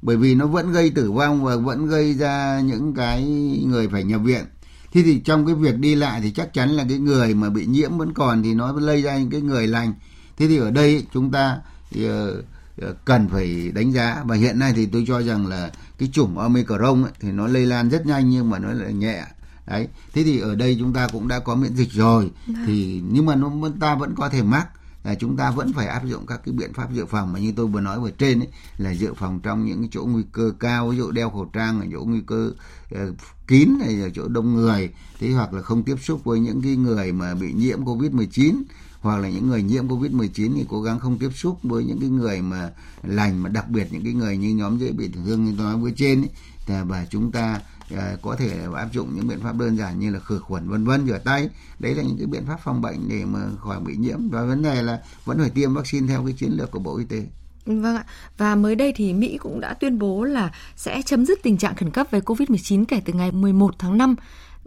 Bởi 0.02 0.18
vì 0.18 0.36
nó 0.36 0.48
vẫn 0.48 0.72
gây 0.72 0.90
tử 0.90 1.12
vong 1.12 1.44
và 1.44 1.56
vẫn 1.56 1.88
gây 1.88 2.14
ra 2.14 2.62
những 2.66 2.94
cái 2.94 3.24
người 3.66 3.88
phải 3.88 4.04
nhập 4.04 4.22
viện. 4.24 4.46
Thế 4.94 5.04
thì 5.04 5.20
trong 5.20 5.46
cái 5.46 5.56
việc 5.56 5.78
đi 5.78 5.96
lại 5.96 6.22
thì 6.22 6.32
chắc 6.32 6.54
chắn 6.54 6.70
là 6.70 6.86
cái 6.90 6.98
người 6.98 7.34
mà 7.34 7.50
bị 7.50 7.66
nhiễm 7.66 7.98
vẫn 7.98 8.14
còn 8.14 8.44
thì 8.44 8.54
nó 8.54 8.72
lây 8.72 9.02
ra 9.02 9.18
những 9.18 9.30
cái 9.30 9.42
người 9.42 9.68
lành. 9.68 9.94
Thế 10.38 10.48
thì 10.48 10.58
ở 10.58 10.72
đây 10.72 11.06
chúng 11.14 11.32
ta 11.32 11.58
thì, 11.92 12.10
uh, 12.10 12.96
cần 13.06 13.30
phải 13.30 13.72
đánh 13.76 13.92
giá. 13.92 14.24
Và 14.26 14.36
hiện 14.36 14.60
nay 14.60 14.74
thì 14.76 14.86
tôi 14.86 15.04
cho 15.08 15.22
rằng 15.22 15.48
là 15.48 15.72
cái 15.98 16.10
chủng 16.14 16.38
omicron 16.38 17.04
ấy, 17.04 17.12
thì 17.20 17.32
nó 17.32 17.48
lây 17.48 17.66
lan 17.66 17.90
rất 17.90 18.06
nhanh 18.06 18.30
nhưng 18.30 18.50
mà 18.50 18.60
nó 18.60 18.74
lại 18.74 18.94
nhẹ. 18.94 19.26
Đấy. 19.68 19.88
Thế 20.14 20.24
thì 20.24 20.40
ở 20.40 20.56
đây 20.56 20.76
chúng 20.80 20.94
ta 20.94 21.08
cũng 21.08 21.28
đã 21.28 21.40
có 21.40 21.56
miễn 21.56 21.76
dịch 21.76 21.92
rồi. 21.92 22.32
Vâng. 22.48 22.56
thì 22.66 23.02
nhưng 23.12 23.26
mà 23.26 23.36
nó 23.36 23.52
ta 23.80 23.96
vẫn 23.96 24.16
có 24.16 24.30
thể 24.30 24.44
mắc 24.44 24.68
là 25.08 25.16
chúng 25.16 25.38
ta 25.38 25.52
vẫn 25.52 25.74
phải 25.74 25.88
áp 25.88 26.06
dụng 26.06 26.26
các 26.26 26.42
cái 26.46 26.54
biện 26.54 26.74
pháp 26.74 26.94
dự 26.94 27.06
phòng. 27.06 27.34
Mà 27.34 27.40
như 27.40 27.54
tôi 27.56 27.68
vừa 27.68 27.82
nói 27.82 28.00
vừa 28.00 28.12
trên 28.12 28.40
ấy, 28.40 28.48
là 28.78 28.92
dự 28.92 29.14
phòng 29.14 29.40
trong 29.44 29.66
những 29.66 29.80
cái 29.80 29.90
chỗ 29.92 30.06
nguy 30.06 30.24
cơ 30.32 30.52
cao 30.60 30.90
ví 30.90 30.98
dụ 30.98 31.12
đeo 31.12 31.30
khẩu 31.30 31.46
trang 31.46 31.82
ở 31.82 31.88
chỗ 31.92 32.04
nguy 32.06 32.22
cơ 32.28 32.52
uh, 32.96 33.00
kín 33.48 33.70
này 33.80 34.02
ở 34.02 34.10
chỗ 34.10 34.28
đông 34.28 34.56
người 34.56 34.90
thế 35.20 35.32
hoặc 35.32 35.54
là 35.54 35.62
không 35.62 35.84
tiếp 35.84 35.96
xúc 36.02 36.24
với 36.24 36.40
những 36.40 36.62
cái 36.62 36.76
người 36.76 37.12
mà 37.12 37.36
bị 37.36 37.54
nhiễm 37.54 37.86
covid 37.86 38.12
19 38.12 38.56
hoặc 39.00 39.18
là 39.18 39.30
những 39.30 39.48
người 39.48 39.64
nhiễm 39.64 39.88
covid 39.88 40.12
19 40.12 40.54
thì 40.56 40.66
cố 40.70 40.82
gắng 40.82 41.00
không 41.00 41.18
tiếp 41.18 41.30
xúc 41.36 41.60
với 41.64 41.84
những 41.84 42.00
cái 42.00 42.10
người 42.10 42.42
mà 42.42 42.70
lành 43.04 43.44
mà 43.44 43.50
đặc 43.50 43.70
biệt 43.70 43.88
những 43.92 44.04
cái 44.04 44.14
người 44.14 44.38
như 44.38 44.56
nhóm 44.56 44.78
dễ 44.78 44.92
bị 44.92 45.08
tổn 45.08 45.26
thương 45.26 45.46
như 45.46 45.54
tôi 45.58 45.66
nói 45.66 45.78
vừa 45.78 45.92
trên 45.92 46.22
ấy, 46.22 46.30
Ờ, 46.68 46.86
và 46.86 47.06
chúng 47.10 47.32
ta 47.32 47.60
ờ, 47.96 48.18
có 48.22 48.36
thể 48.36 48.60
áp 48.76 48.88
dụng 48.92 49.16
những 49.16 49.28
biện 49.28 49.40
pháp 49.44 49.58
đơn 49.58 49.78
giản 49.78 50.00
như 50.00 50.12
là 50.12 50.20
khử 50.20 50.40
khuẩn 50.40 50.70
vân 50.70 50.86
vân, 50.86 51.08
rửa 51.08 51.18
tay. 51.18 51.50
Đấy 51.80 51.96
là 51.96 52.04
những 52.04 52.18
cái 52.18 52.28
biện 52.28 52.46
pháp 52.46 52.60
phòng 52.64 52.82
bệnh 52.82 53.10
để 53.10 53.26
mà 53.26 53.40
khỏi 53.60 53.80
bị 53.80 53.96
nhiễm. 53.98 54.30
Và 54.30 54.44
vấn 54.44 54.64
đề 54.64 54.82
là 54.82 55.02
vẫn 55.26 55.38
phải 55.40 55.50
tiêm 55.50 55.74
vaccine 55.74 56.08
theo 56.08 56.24
cái 56.26 56.34
chiến 56.38 56.52
lược 56.52 56.72
của 56.72 56.80
bộ 56.80 56.98
y 56.98 57.06
tế. 57.06 57.26
Vâng 57.66 57.96
ạ. 57.96 58.06
Và 58.38 58.56
mới 58.56 58.76
đây 58.76 58.94
thì 58.96 59.14
Mỹ 59.14 59.38
cũng 59.38 59.60
đã 59.60 59.74
tuyên 59.74 60.00
bố 60.00 60.24
là 60.24 60.52
sẽ 60.76 61.02
chấm 61.02 61.26
dứt 61.26 61.40
tình 61.44 61.58
trạng 61.58 61.76
khẩn 61.76 61.92
cấp 61.92 62.08
về 62.12 62.20
COVID-19 62.20 62.86
kể 62.86 63.02
từ 63.06 63.14
ngày 63.14 63.32
11 63.32 63.76
tháng 63.80 63.98
5 63.98 64.16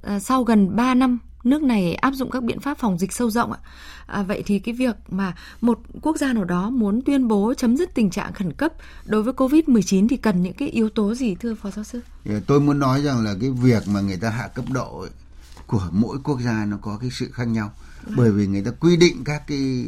ờ, 0.03 0.19
sau 0.19 0.45
gần 0.45 0.77
3 0.77 0.95
năm 0.95 1.19
nước 1.45 1.63
này 1.63 1.95
áp 1.95 2.11
dụng 2.15 2.31
các 2.31 2.43
biện 2.43 2.61
pháp 2.61 2.79
phòng 2.79 2.99
dịch 2.99 3.13
sâu 3.13 3.31
rộng 3.31 3.53
ạ. 3.53 3.59
À, 4.07 4.23
vậy 4.23 4.43
thì 4.47 4.59
cái 4.59 4.75
việc 4.75 4.97
mà 5.09 5.35
một 5.61 5.79
quốc 6.03 6.17
gia 6.17 6.33
nào 6.33 6.45
đó 6.45 6.71
muốn 6.71 7.01
tuyên 7.07 7.29
bố 7.29 7.55
chấm 7.55 7.77
dứt 7.77 7.95
tình 7.95 8.11
trạng 8.11 8.33
khẩn 8.33 8.53
cấp 8.53 8.73
đối 9.07 9.23
với 9.23 9.33
Covid-19 9.35 10.09
thì 10.09 10.17
cần 10.17 10.43
những 10.43 10.53
cái 10.53 10.69
yếu 10.69 10.89
tố 10.89 11.15
gì 11.15 11.35
thưa 11.35 11.55
Phó 11.55 11.71
giáo 11.71 11.85
sư? 11.85 12.01
Tôi 12.47 12.61
muốn 12.61 12.79
nói 12.79 13.03
rằng 13.03 13.25
là 13.25 13.35
cái 13.41 13.51
việc 13.51 13.89
mà 13.89 14.01
người 14.01 14.17
ta 14.17 14.31
hạ 14.31 14.49
cấp 14.49 14.65
độ 14.71 15.01
ấy, 15.01 15.11
của 15.67 15.89
mỗi 15.93 16.19
quốc 16.25 16.41
gia 16.41 16.65
nó 16.65 16.77
có 16.83 16.99
cái 17.01 17.11
sự 17.13 17.31
khác 17.33 17.45
nhau. 17.49 17.73
À. 18.07 18.13
Bởi 18.17 18.31
vì 18.31 18.47
người 18.47 18.63
ta 18.65 18.71
quy 18.81 18.97
định 18.97 19.25
các 19.25 19.43
cái 19.47 19.85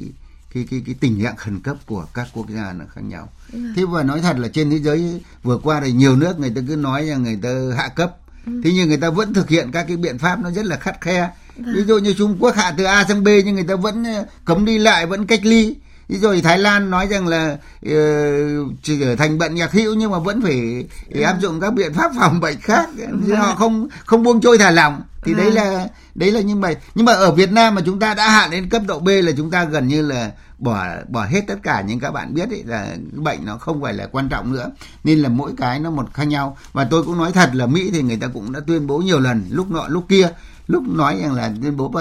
cái 0.54 0.66
cái 0.70 0.82
cái 0.86 0.94
tình 1.00 1.22
trạng 1.22 1.36
khẩn 1.36 1.60
cấp 1.60 1.76
của 1.86 2.06
các 2.14 2.28
quốc 2.32 2.46
gia 2.50 2.72
nó 2.72 2.84
khác 2.94 3.00
nhau. 3.04 3.28
À. 3.52 3.58
Thế 3.76 3.84
và 3.84 4.02
nói 4.02 4.20
thật 4.20 4.38
là 4.38 4.48
trên 4.48 4.70
thế 4.70 4.78
giới 4.78 5.20
vừa 5.42 5.58
qua 5.58 5.80
thì 5.84 5.92
nhiều 5.92 6.16
nước 6.16 6.38
người 6.40 6.52
ta 6.56 6.60
cứ 6.68 6.76
nói 6.76 7.06
rằng 7.06 7.22
người 7.22 7.38
ta 7.42 7.48
hạ 7.76 7.88
cấp 7.88 8.16
Ừ. 8.46 8.60
thế 8.64 8.70
nhưng 8.74 8.88
người 8.88 8.96
ta 8.96 9.10
vẫn 9.10 9.34
thực 9.34 9.48
hiện 9.48 9.70
các 9.72 9.84
cái 9.88 9.96
biện 9.96 10.18
pháp 10.18 10.40
nó 10.42 10.50
rất 10.50 10.64
là 10.64 10.76
khắt 10.76 11.00
khe 11.00 11.30
vâng. 11.56 11.74
ví 11.74 11.82
dụ 11.84 11.98
như 11.98 12.14
trung 12.18 12.36
quốc 12.40 12.54
hạ 12.56 12.74
từ 12.76 12.84
a 12.84 13.04
sang 13.08 13.24
b 13.24 13.28
nhưng 13.44 13.54
người 13.54 13.64
ta 13.64 13.76
vẫn 13.76 14.04
ờ, 14.04 14.24
cấm 14.44 14.64
đi 14.64 14.78
lại 14.78 15.06
vẫn 15.06 15.26
cách 15.26 15.40
ly 15.42 15.76
Ví 16.08 16.18
dụ 16.18 16.40
Thái 16.42 16.58
Lan 16.58 16.90
nói 16.90 17.06
rằng 17.06 17.28
là 17.28 17.58
uh, 17.86 18.72
chỉ 18.82 19.00
trở 19.00 19.16
thành 19.16 19.38
bệnh 19.38 19.54
nhạc 19.54 19.72
hữu 19.72 19.94
nhưng 19.94 20.10
mà 20.10 20.18
vẫn 20.18 20.42
phải 20.42 20.84
ừ. 21.10 21.22
áp 21.22 21.36
dụng 21.40 21.60
các 21.60 21.74
biện 21.74 21.94
pháp 21.94 22.12
phòng 22.18 22.40
bệnh 22.40 22.60
khác 22.60 22.88
ừ. 23.26 23.34
họ 23.34 23.54
không 23.54 23.88
không 24.04 24.22
buông 24.22 24.40
trôi 24.40 24.58
thả 24.58 24.70
lỏng 24.70 25.02
thì 25.24 25.34
đấy 25.34 25.50
là 25.50 25.88
đấy 26.14 26.32
là 26.32 26.40
như 26.40 26.56
vậy 26.56 26.76
nhưng 26.94 27.06
mà 27.06 27.12
ở 27.12 27.32
Việt 27.32 27.52
Nam 27.52 27.74
mà 27.74 27.82
chúng 27.86 27.98
ta 27.98 28.14
đã 28.14 28.30
hạn 28.30 28.50
đến 28.50 28.68
cấp 28.68 28.82
độ 28.86 28.98
B 28.98 29.08
là 29.08 29.32
chúng 29.36 29.50
ta 29.50 29.64
gần 29.64 29.88
như 29.88 30.02
là 30.02 30.30
bỏ 30.58 30.86
bỏ 31.08 31.24
hết 31.24 31.40
tất 31.46 31.56
cả 31.62 31.80
những 31.80 32.00
các 32.00 32.10
bạn 32.10 32.34
biết 32.34 32.50
ấy 32.50 32.62
là 32.66 32.96
bệnh 33.12 33.44
nó 33.44 33.56
không 33.58 33.82
phải 33.82 33.94
là 33.94 34.06
quan 34.12 34.28
trọng 34.28 34.52
nữa 34.52 34.70
nên 35.04 35.18
là 35.18 35.28
mỗi 35.28 35.52
cái 35.56 35.80
nó 35.80 35.90
một 35.90 36.14
khác 36.14 36.24
nhau 36.24 36.56
và 36.72 36.84
tôi 36.84 37.02
cũng 37.02 37.18
nói 37.18 37.32
thật 37.32 37.50
là 37.52 37.66
Mỹ 37.66 37.90
thì 37.92 38.02
người 38.02 38.16
ta 38.16 38.28
cũng 38.34 38.52
đã 38.52 38.60
tuyên 38.66 38.86
bố 38.86 38.98
nhiều 38.98 39.20
lần 39.20 39.44
lúc 39.50 39.70
nọ 39.70 39.88
lúc 39.88 40.04
kia 40.08 40.28
lúc 40.66 40.88
nói 40.88 41.18
rằng 41.22 41.34
là 41.34 41.52
tuyên 41.62 41.76
bố 41.76 41.92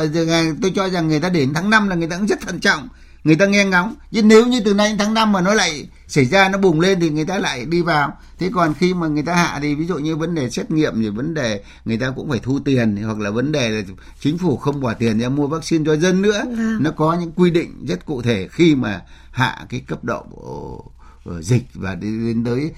tôi 0.62 0.72
cho 0.76 0.90
rằng 0.90 1.08
người 1.08 1.20
ta 1.20 1.30
đến 1.30 1.54
tháng 1.54 1.70
5 1.70 1.88
là 1.88 1.96
người 1.96 2.08
ta 2.08 2.18
cũng 2.18 2.28
rất 2.28 2.42
thận 2.42 2.60
trọng. 2.60 2.90
Người 3.24 3.36
ta 3.36 3.46
nghe 3.46 3.66
ngóng. 3.66 3.96
Chứ 4.12 4.24
nếu 4.24 4.48
như 4.48 4.62
từ 4.66 4.74
nay 4.74 4.90
đến 4.90 4.98
tháng 4.98 5.14
5 5.14 5.32
mà 5.32 5.42
nó 5.42 5.54
lại 5.54 5.88
xảy 6.08 6.26
ra 6.26 6.50
nó 6.50 6.58
bùng 6.58 6.80
lên 6.80 7.00
thì 7.00 7.10
người 7.10 7.26
ta 7.26 7.38
lại 7.38 7.66
đi 7.66 7.82
vào. 7.82 8.18
Thế 8.40 8.50
còn 8.54 8.74
khi 8.74 8.94
mà 8.94 9.08
người 9.08 9.24
ta 9.24 9.36
hạ 9.36 9.60
thì 9.62 9.76
ví 9.76 9.86
dụ 9.88 9.98
như 9.98 10.16
vấn 10.16 10.36
đề 10.36 10.50
xét 10.50 10.72
nghiệm 10.72 11.02
rồi 11.02 11.12
vấn 11.12 11.34
đề 11.34 11.64
người 11.86 11.98
ta 11.98 12.12
cũng 12.16 12.30
phải 12.30 12.40
thu 12.44 12.60
tiền 12.66 12.96
hoặc 12.96 13.20
là 13.20 13.30
vấn 13.30 13.52
đề 13.52 13.70
là 13.70 13.82
chính 14.20 14.38
phủ 14.38 14.58
không 14.58 14.82
bỏ 14.82 14.94
tiền 14.94 15.20
ra 15.20 15.30
mua 15.30 15.48
vaccine 15.48 15.86
cho 15.86 15.96
dân 15.96 16.22
nữa. 16.22 16.44
À. 16.58 16.78
nó 16.80 16.92
có 16.92 17.14
những 17.14 17.32
quy 17.32 17.52
định 17.52 17.86
rất 17.88 18.06
cụ 18.06 18.22
thể 18.22 18.48
khi 18.52 18.76
mà 18.76 19.02
hạ 19.32 19.66
cái 19.70 19.80
cấp 19.88 20.04
độ 20.04 20.24
dịch 21.40 21.64
và 21.74 21.96
đến 21.96 22.44
tới 22.46 22.72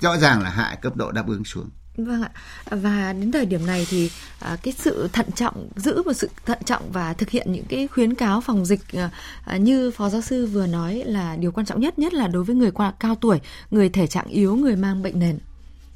rõ 0.00 0.16
ràng 0.16 0.42
là 0.42 0.50
hạ 0.50 0.78
cấp 0.82 0.96
độ 0.96 1.12
đáp 1.12 1.28
ứng 1.28 1.44
xuống 1.44 1.70
Vâng 2.04 2.22
ạ. 2.22 2.30
Và 2.70 3.12
đến 3.12 3.32
thời 3.32 3.46
điểm 3.46 3.66
này 3.66 3.86
thì 3.90 4.10
à, 4.38 4.56
cái 4.62 4.74
sự 4.78 5.08
thận 5.12 5.32
trọng 5.32 5.68
giữ 5.76 6.02
một 6.02 6.12
sự 6.12 6.30
thận 6.46 6.58
trọng 6.64 6.92
và 6.92 7.12
thực 7.12 7.30
hiện 7.30 7.52
những 7.52 7.64
cái 7.68 7.88
khuyến 7.88 8.14
cáo 8.14 8.40
phòng 8.40 8.64
dịch 8.66 8.80
à, 8.92 9.10
à, 9.44 9.56
như 9.56 9.90
phó 9.90 10.10
giáo 10.10 10.20
sư 10.20 10.46
vừa 10.46 10.66
nói 10.66 11.02
là 11.06 11.36
điều 11.36 11.52
quan 11.52 11.66
trọng 11.66 11.80
nhất 11.80 11.98
nhất 11.98 12.14
là 12.14 12.28
đối 12.28 12.44
với 12.44 12.56
người 12.56 12.70
qua 12.70 12.92
cao 13.00 13.14
tuổi, 13.14 13.40
người 13.70 13.88
thể 13.88 14.06
trạng 14.06 14.26
yếu, 14.26 14.56
người 14.56 14.76
mang 14.76 15.02
bệnh 15.02 15.18
nền. 15.18 15.38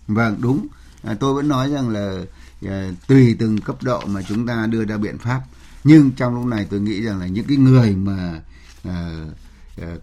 Vâng, 0.07 0.37
đúng. 0.41 0.67
À, 1.03 1.15
tôi 1.21 1.35
vẫn 1.35 1.49
nói 1.49 1.71
rằng 1.71 1.89
là 1.89 2.19
à, 2.69 2.91
tùy 3.07 3.37
từng 3.39 3.59
cấp 3.59 3.83
độ 3.83 4.01
mà 4.07 4.23
chúng 4.29 4.47
ta 4.47 4.67
đưa 4.67 4.85
ra 4.85 4.97
biện 4.97 5.19
pháp. 5.19 5.41
Nhưng 5.85 6.11
trong 6.11 6.35
lúc 6.35 6.45
này 6.45 6.67
tôi 6.71 6.81
nghĩ 6.81 7.03
rằng 7.03 7.21
là 7.21 7.27
những 7.27 7.45
cái 7.49 7.57
người 7.57 7.97
mà 7.97 8.41
à, 8.85 9.25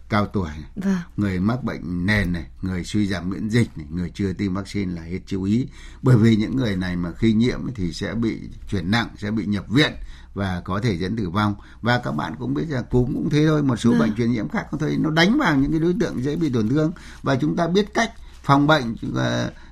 cao 0.09 0.25
tuổi 0.25 0.49
vâng. 0.75 0.97
người 1.17 1.39
mắc 1.39 1.63
bệnh 1.63 2.05
nền 2.05 2.33
này 2.33 2.45
người 2.61 2.83
suy 2.83 3.07
giảm 3.07 3.29
miễn 3.29 3.49
dịch 3.49 3.77
này 3.77 3.87
người 3.89 4.11
chưa 4.13 4.33
tiêm 4.33 4.53
vaccine 4.53 4.95
là 4.95 5.01
hết 5.01 5.19
chú 5.25 5.43
ý. 5.43 5.67
Bởi 6.01 6.17
vì 6.17 6.35
những 6.35 6.55
người 6.55 6.75
này 6.75 6.95
mà 6.95 7.11
khi 7.17 7.33
nhiễm 7.33 7.59
thì 7.75 7.93
sẽ 7.93 8.13
bị 8.13 8.39
chuyển 8.69 8.91
nặng 8.91 9.07
sẽ 9.17 9.31
bị 9.31 9.45
nhập 9.45 9.65
viện 9.69 9.91
và 10.33 10.61
có 10.65 10.79
thể 10.83 10.97
dẫn 10.97 11.15
tử 11.15 11.29
vong. 11.29 11.55
Và 11.81 12.01
các 12.03 12.11
bạn 12.11 12.35
cũng 12.39 12.53
biết 12.53 12.65
là 12.69 12.81
cúm 12.81 13.13
cũng 13.13 13.29
thế 13.29 13.45
thôi 13.47 13.63
một 13.63 13.75
số 13.75 13.89
vâng. 13.89 13.99
bệnh 13.99 14.15
truyền 14.15 14.31
nhiễm 14.31 14.49
khác 14.49 14.65
cũng 14.71 14.79
thấy 14.79 14.97
nó 14.97 15.09
đánh 15.09 15.37
vào 15.39 15.55
những 15.55 15.71
cái 15.71 15.79
đối 15.79 15.95
tượng 15.99 16.23
dễ 16.23 16.35
bị 16.35 16.49
tổn 16.49 16.69
thương. 16.69 16.91
Và 17.23 17.35
chúng 17.35 17.55
ta 17.55 17.67
biết 17.67 17.93
cách 17.93 18.11
phòng 18.43 18.67
bệnh 18.67 18.91
uh, 18.91 19.17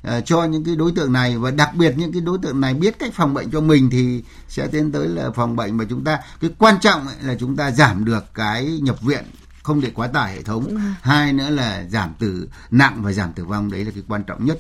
uh, 0.08 0.26
cho 0.26 0.44
những 0.44 0.64
cái 0.64 0.76
đối 0.76 0.92
tượng 0.92 1.14
này. 1.14 1.38
Và 1.38 1.52
đặc 1.52 1.76
biệt 1.76 1.94
những 1.98 2.12
cái 2.12 2.22
đối 2.22 2.38
tượng 2.38 2.62
này 2.62 2.74
biết 2.74 3.00
cách 3.00 3.14
phòng 3.14 3.34
bệnh 3.34 3.52
cho 3.52 3.62
mình 3.62 3.90
thì 3.90 4.24
sẽ 4.48 4.68
tiến 4.68 4.92
tới 4.92 5.08
là 5.08 5.32
phòng 5.32 5.56
bệnh. 5.56 5.78
Mà 5.78 5.86
chúng 5.90 6.04
ta 6.04 6.20
cái 6.42 6.52
quan 6.58 6.80
trọng 6.82 7.08
là 7.22 7.36
chúng 7.40 7.56
ta 7.56 7.72
giảm 7.72 8.06
được 8.06 8.24
cái 8.34 8.80
nhập 8.82 9.02
viện 9.02 9.24
không 9.70 9.82
để 9.82 9.92
quá 9.96 10.08
tải 10.08 10.36
hệ 10.36 10.42
thống 10.42 10.64
vâng. 10.64 10.94
hai 11.02 11.34
nữa 11.34 11.50
là 11.50 11.86
giảm 11.90 12.14
tử 12.20 12.50
nặng 12.72 13.02
và 13.04 13.12
giảm 13.12 13.34
tử 13.34 13.46
vong 13.46 13.72
đấy 13.72 13.86
là 13.86 13.92
cái 13.96 14.04
quan 14.08 14.24
trọng 14.24 14.46
nhất 14.46 14.60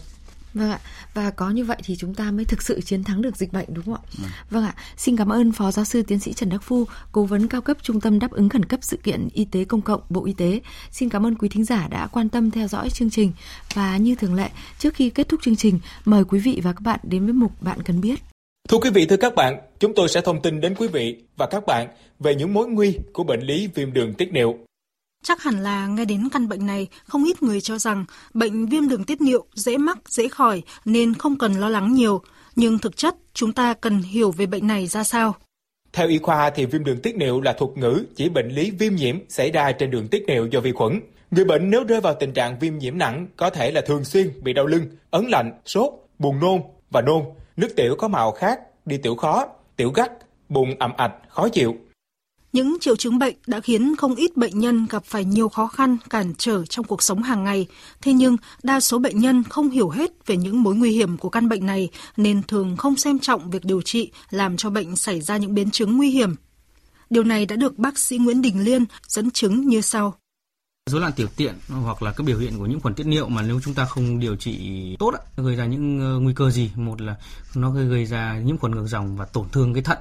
Vâng 0.53 0.71
ạ, 0.71 0.79
và 1.13 1.29
có 1.29 1.49
như 1.49 1.65
vậy 1.65 1.77
thì 1.83 1.95
chúng 1.95 2.13
ta 2.13 2.31
mới 2.31 2.45
thực 2.45 2.61
sự 2.61 2.81
chiến 2.81 3.03
thắng 3.03 3.21
được 3.21 3.37
dịch 3.37 3.53
bệnh 3.53 3.65
đúng 3.73 3.85
không 3.85 3.93
ạ? 3.93 4.01
Vâng. 4.17 4.29
vâng 4.49 4.63
ạ, 4.63 4.75
xin 4.97 5.17
cảm 5.17 5.29
ơn 5.29 5.51
Phó 5.51 5.71
Giáo 5.71 5.85
sư 5.85 6.01
Tiến 6.03 6.19
sĩ 6.19 6.33
Trần 6.33 6.49
Đắc 6.49 6.63
Phu, 6.63 6.85
Cố 7.11 7.23
vấn 7.23 7.47
cao 7.47 7.61
cấp 7.61 7.77
Trung 7.81 8.01
tâm 8.01 8.19
đáp 8.19 8.31
ứng 8.31 8.49
khẩn 8.49 8.65
cấp 8.65 8.79
sự 8.83 8.97
kiện 8.97 9.27
y 9.33 9.45
tế 9.45 9.65
công 9.65 9.81
cộng 9.81 10.01
Bộ 10.09 10.25
Y 10.25 10.33
tế. 10.33 10.61
Xin 10.91 11.09
cảm 11.09 11.25
ơn 11.25 11.35
quý 11.35 11.49
thính 11.49 11.65
giả 11.65 11.87
đã 11.87 12.07
quan 12.07 12.29
tâm 12.29 12.51
theo 12.51 12.67
dõi 12.67 12.89
chương 12.89 13.09
trình. 13.09 13.33
Và 13.73 13.97
như 13.97 14.15
thường 14.15 14.35
lệ, 14.35 14.49
trước 14.79 14.93
khi 14.93 15.09
kết 15.09 15.29
thúc 15.29 15.39
chương 15.43 15.55
trình, 15.55 15.79
mời 16.05 16.23
quý 16.23 16.39
vị 16.39 16.61
và 16.63 16.73
các 16.73 16.81
bạn 16.81 16.99
đến 17.03 17.25
với 17.25 17.33
mục 17.33 17.51
Bạn 17.61 17.83
Cần 17.83 18.01
Biết. 18.01 18.19
Thưa 18.69 18.77
quý 18.77 18.89
vị, 18.89 19.05
thưa 19.05 19.17
các 19.17 19.35
bạn, 19.35 19.59
chúng 19.79 19.93
tôi 19.95 20.09
sẽ 20.09 20.21
thông 20.21 20.41
tin 20.41 20.61
đến 20.61 20.75
quý 20.75 20.87
vị 20.87 21.23
và 21.37 21.45
các 21.45 21.65
bạn 21.65 21.87
về 22.19 22.35
những 22.35 22.53
mối 22.53 22.67
nguy 22.67 22.97
của 23.13 23.23
bệnh 23.23 23.41
lý 23.41 23.67
viêm 23.67 23.93
đường 23.93 24.13
tiết 24.13 24.33
niệu. 24.33 24.57
Chắc 25.23 25.43
hẳn 25.43 25.59
là 25.59 25.87
nghe 25.87 26.05
đến 26.05 26.29
căn 26.31 26.49
bệnh 26.49 26.65
này, 26.65 26.87
không 27.07 27.23
ít 27.23 27.43
người 27.43 27.61
cho 27.61 27.77
rằng 27.77 28.05
bệnh 28.33 28.65
viêm 28.65 28.89
đường 28.89 29.03
tiết 29.03 29.21
niệu 29.21 29.45
dễ 29.53 29.77
mắc, 29.77 29.97
dễ 30.09 30.27
khỏi 30.27 30.61
nên 30.85 31.13
không 31.13 31.37
cần 31.37 31.53
lo 31.53 31.69
lắng 31.69 31.93
nhiều. 31.93 32.21
Nhưng 32.55 32.79
thực 32.79 32.97
chất, 32.97 33.15
chúng 33.33 33.53
ta 33.53 33.73
cần 33.73 34.01
hiểu 34.01 34.31
về 34.31 34.45
bệnh 34.45 34.67
này 34.67 34.87
ra 34.87 35.03
sao. 35.03 35.35
Theo 35.93 36.07
y 36.07 36.17
khoa 36.17 36.49
thì 36.49 36.65
viêm 36.65 36.83
đường 36.83 37.01
tiết 37.01 37.15
niệu 37.15 37.41
là 37.41 37.53
thuật 37.53 37.71
ngữ 37.77 38.03
chỉ 38.15 38.29
bệnh 38.29 38.49
lý 38.49 38.71
viêm 38.71 38.95
nhiễm 38.95 39.15
xảy 39.29 39.51
ra 39.51 39.71
trên 39.71 39.91
đường 39.91 40.07
tiết 40.07 40.23
niệu 40.27 40.47
do 40.47 40.59
vi 40.59 40.71
khuẩn. 40.71 40.99
Người 41.31 41.45
bệnh 41.45 41.69
nếu 41.69 41.83
rơi 41.83 42.01
vào 42.01 42.15
tình 42.19 42.33
trạng 42.33 42.59
viêm 42.59 42.77
nhiễm 42.77 42.97
nặng 42.97 43.27
có 43.37 43.49
thể 43.49 43.71
là 43.71 43.81
thường 43.81 44.03
xuyên 44.03 44.31
bị 44.43 44.53
đau 44.53 44.65
lưng, 44.65 44.83
ấn 45.11 45.25
lạnh, 45.25 45.61
sốt, 45.65 45.93
buồn 46.19 46.39
nôn 46.39 46.61
và 46.91 47.01
nôn, 47.01 47.23
nước 47.57 47.75
tiểu 47.75 47.95
có 47.97 48.07
màu 48.07 48.31
khác, 48.31 48.59
đi 48.85 48.97
tiểu 48.97 49.15
khó, 49.15 49.47
tiểu 49.75 49.91
gắt, 49.91 50.11
bụng 50.49 50.75
ẩm 50.79 50.91
ạch, 50.97 51.13
khó 51.29 51.49
chịu. 51.49 51.75
Những 52.53 52.77
triệu 52.81 52.95
chứng 52.95 53.19
bệnh 53.19 53.35
đã 53.47 53.59
khiến 53.59 53.95
không 53.95 54.15
ít 54.15 54.37
bệnh 54.37 54.59
nhân 54.59 54.87
gặp 54.89 55.05
phải 55.05 55.25
nhiều 55.25 55.49
khó 55.49 55.67
khăn, 55.67 55.97
cản 56.09 56.33
trở 56.37 56.65
trong 56.65 56.85
cuộc 56.85 57.03
sống 57.03 57.23
hàng 57.23 57.43
ngày. 57.43 57.67
Thế 58.01 58.13
nhưng, 58.13 58.37
đa 58.63 58.79
số 58.79 58.99
bệnh 58.99 59.19
nhân 59.19 59.43
không 59.43 59.69
hiểu 59.69 59.89
hết 59.89 60.11
về 60.25 60.37
những 60.37 60.63
mối 60.63 60.75
nguy 60.75 60.91
hiểm 60.91 61.17
của 61.17 61.29
căn 61.29 61.49
bệnh 61.49 61.65
này 61.65 61.89
nên 62.17 62.43
thường 62.43 62.77
không 62.77 62.95
xem 62.95 63.19
trọng 63.19 63.49
việc 63.49 63.65
điều 63.65 63.81
trị 63.81 64.11
làm 64.29 64.57
cho 64.57 64.69
bệnh 64.69 64.95
xảy 64.95 65.21
ra 65.21 65.37
những 65.37 65.53
biến 65.53 65.71
chứng 65.71 65.97
nguy 65.97 66.09
hiểm. 66.09 66.35
Điều 67.09 67.23
này 67.23 67.45
đã 67.45 67.55
được 67.55 67.77
bác 67.77 67.97
sĩ 67.99 68.17
Nguyễn 68.17 68.41
Đình 68.41 68.63
Liên 68.63 68.85
dẫn 69.07 69.31
chứng 69.31 69.67
như 69.67 69.81
sau. 69.81 70.13
Rối 70.85 71.01
loạn 71.01 71.13
tiểu 71.15 71.27
tiện 71.35 71.53
hoặc 71.67 72.03
là 72.03 72.11
các 72.11 72.23
biểu 72.23 72.39
hiện 72.39 72.57
của 72.57 72.65
những 72.65 72.79
khuẩn 72.79 72.93
tiết 72.93 73.07
niệu 73.07 73.29
mà 73.29 73.41
nếu 73.41 73.59
chúng 73.63 73.73
ta 73.73 73.85
không 73.85 74.19
điều 74.19 74.35
trị 74.35 74.95
tốt 74.99 75.13
nó 75.37 75.43
gây 75.43 75.55
ra 75.55 75.65
những 75.65 75.99
ờ, 75.99 76.19
nguy 76.19 76.33
cơ 76.33 76.49
gì? 76.49 76.71
Một 76.75 77.01
là 77.01 77.15
nó 77.55 77.71
gây 77.71 78.05
ra 78.05 78.39
nhiễm 78.39 78.57
khuẩn 78.57 78.75
ngược 78.75 78.87
dòng 78.87 79.17
và 79.17 79.25
tổn 79.25 79.49
thương 79.51 79.73
cái 79.73 79.83
thận 79.83 79.97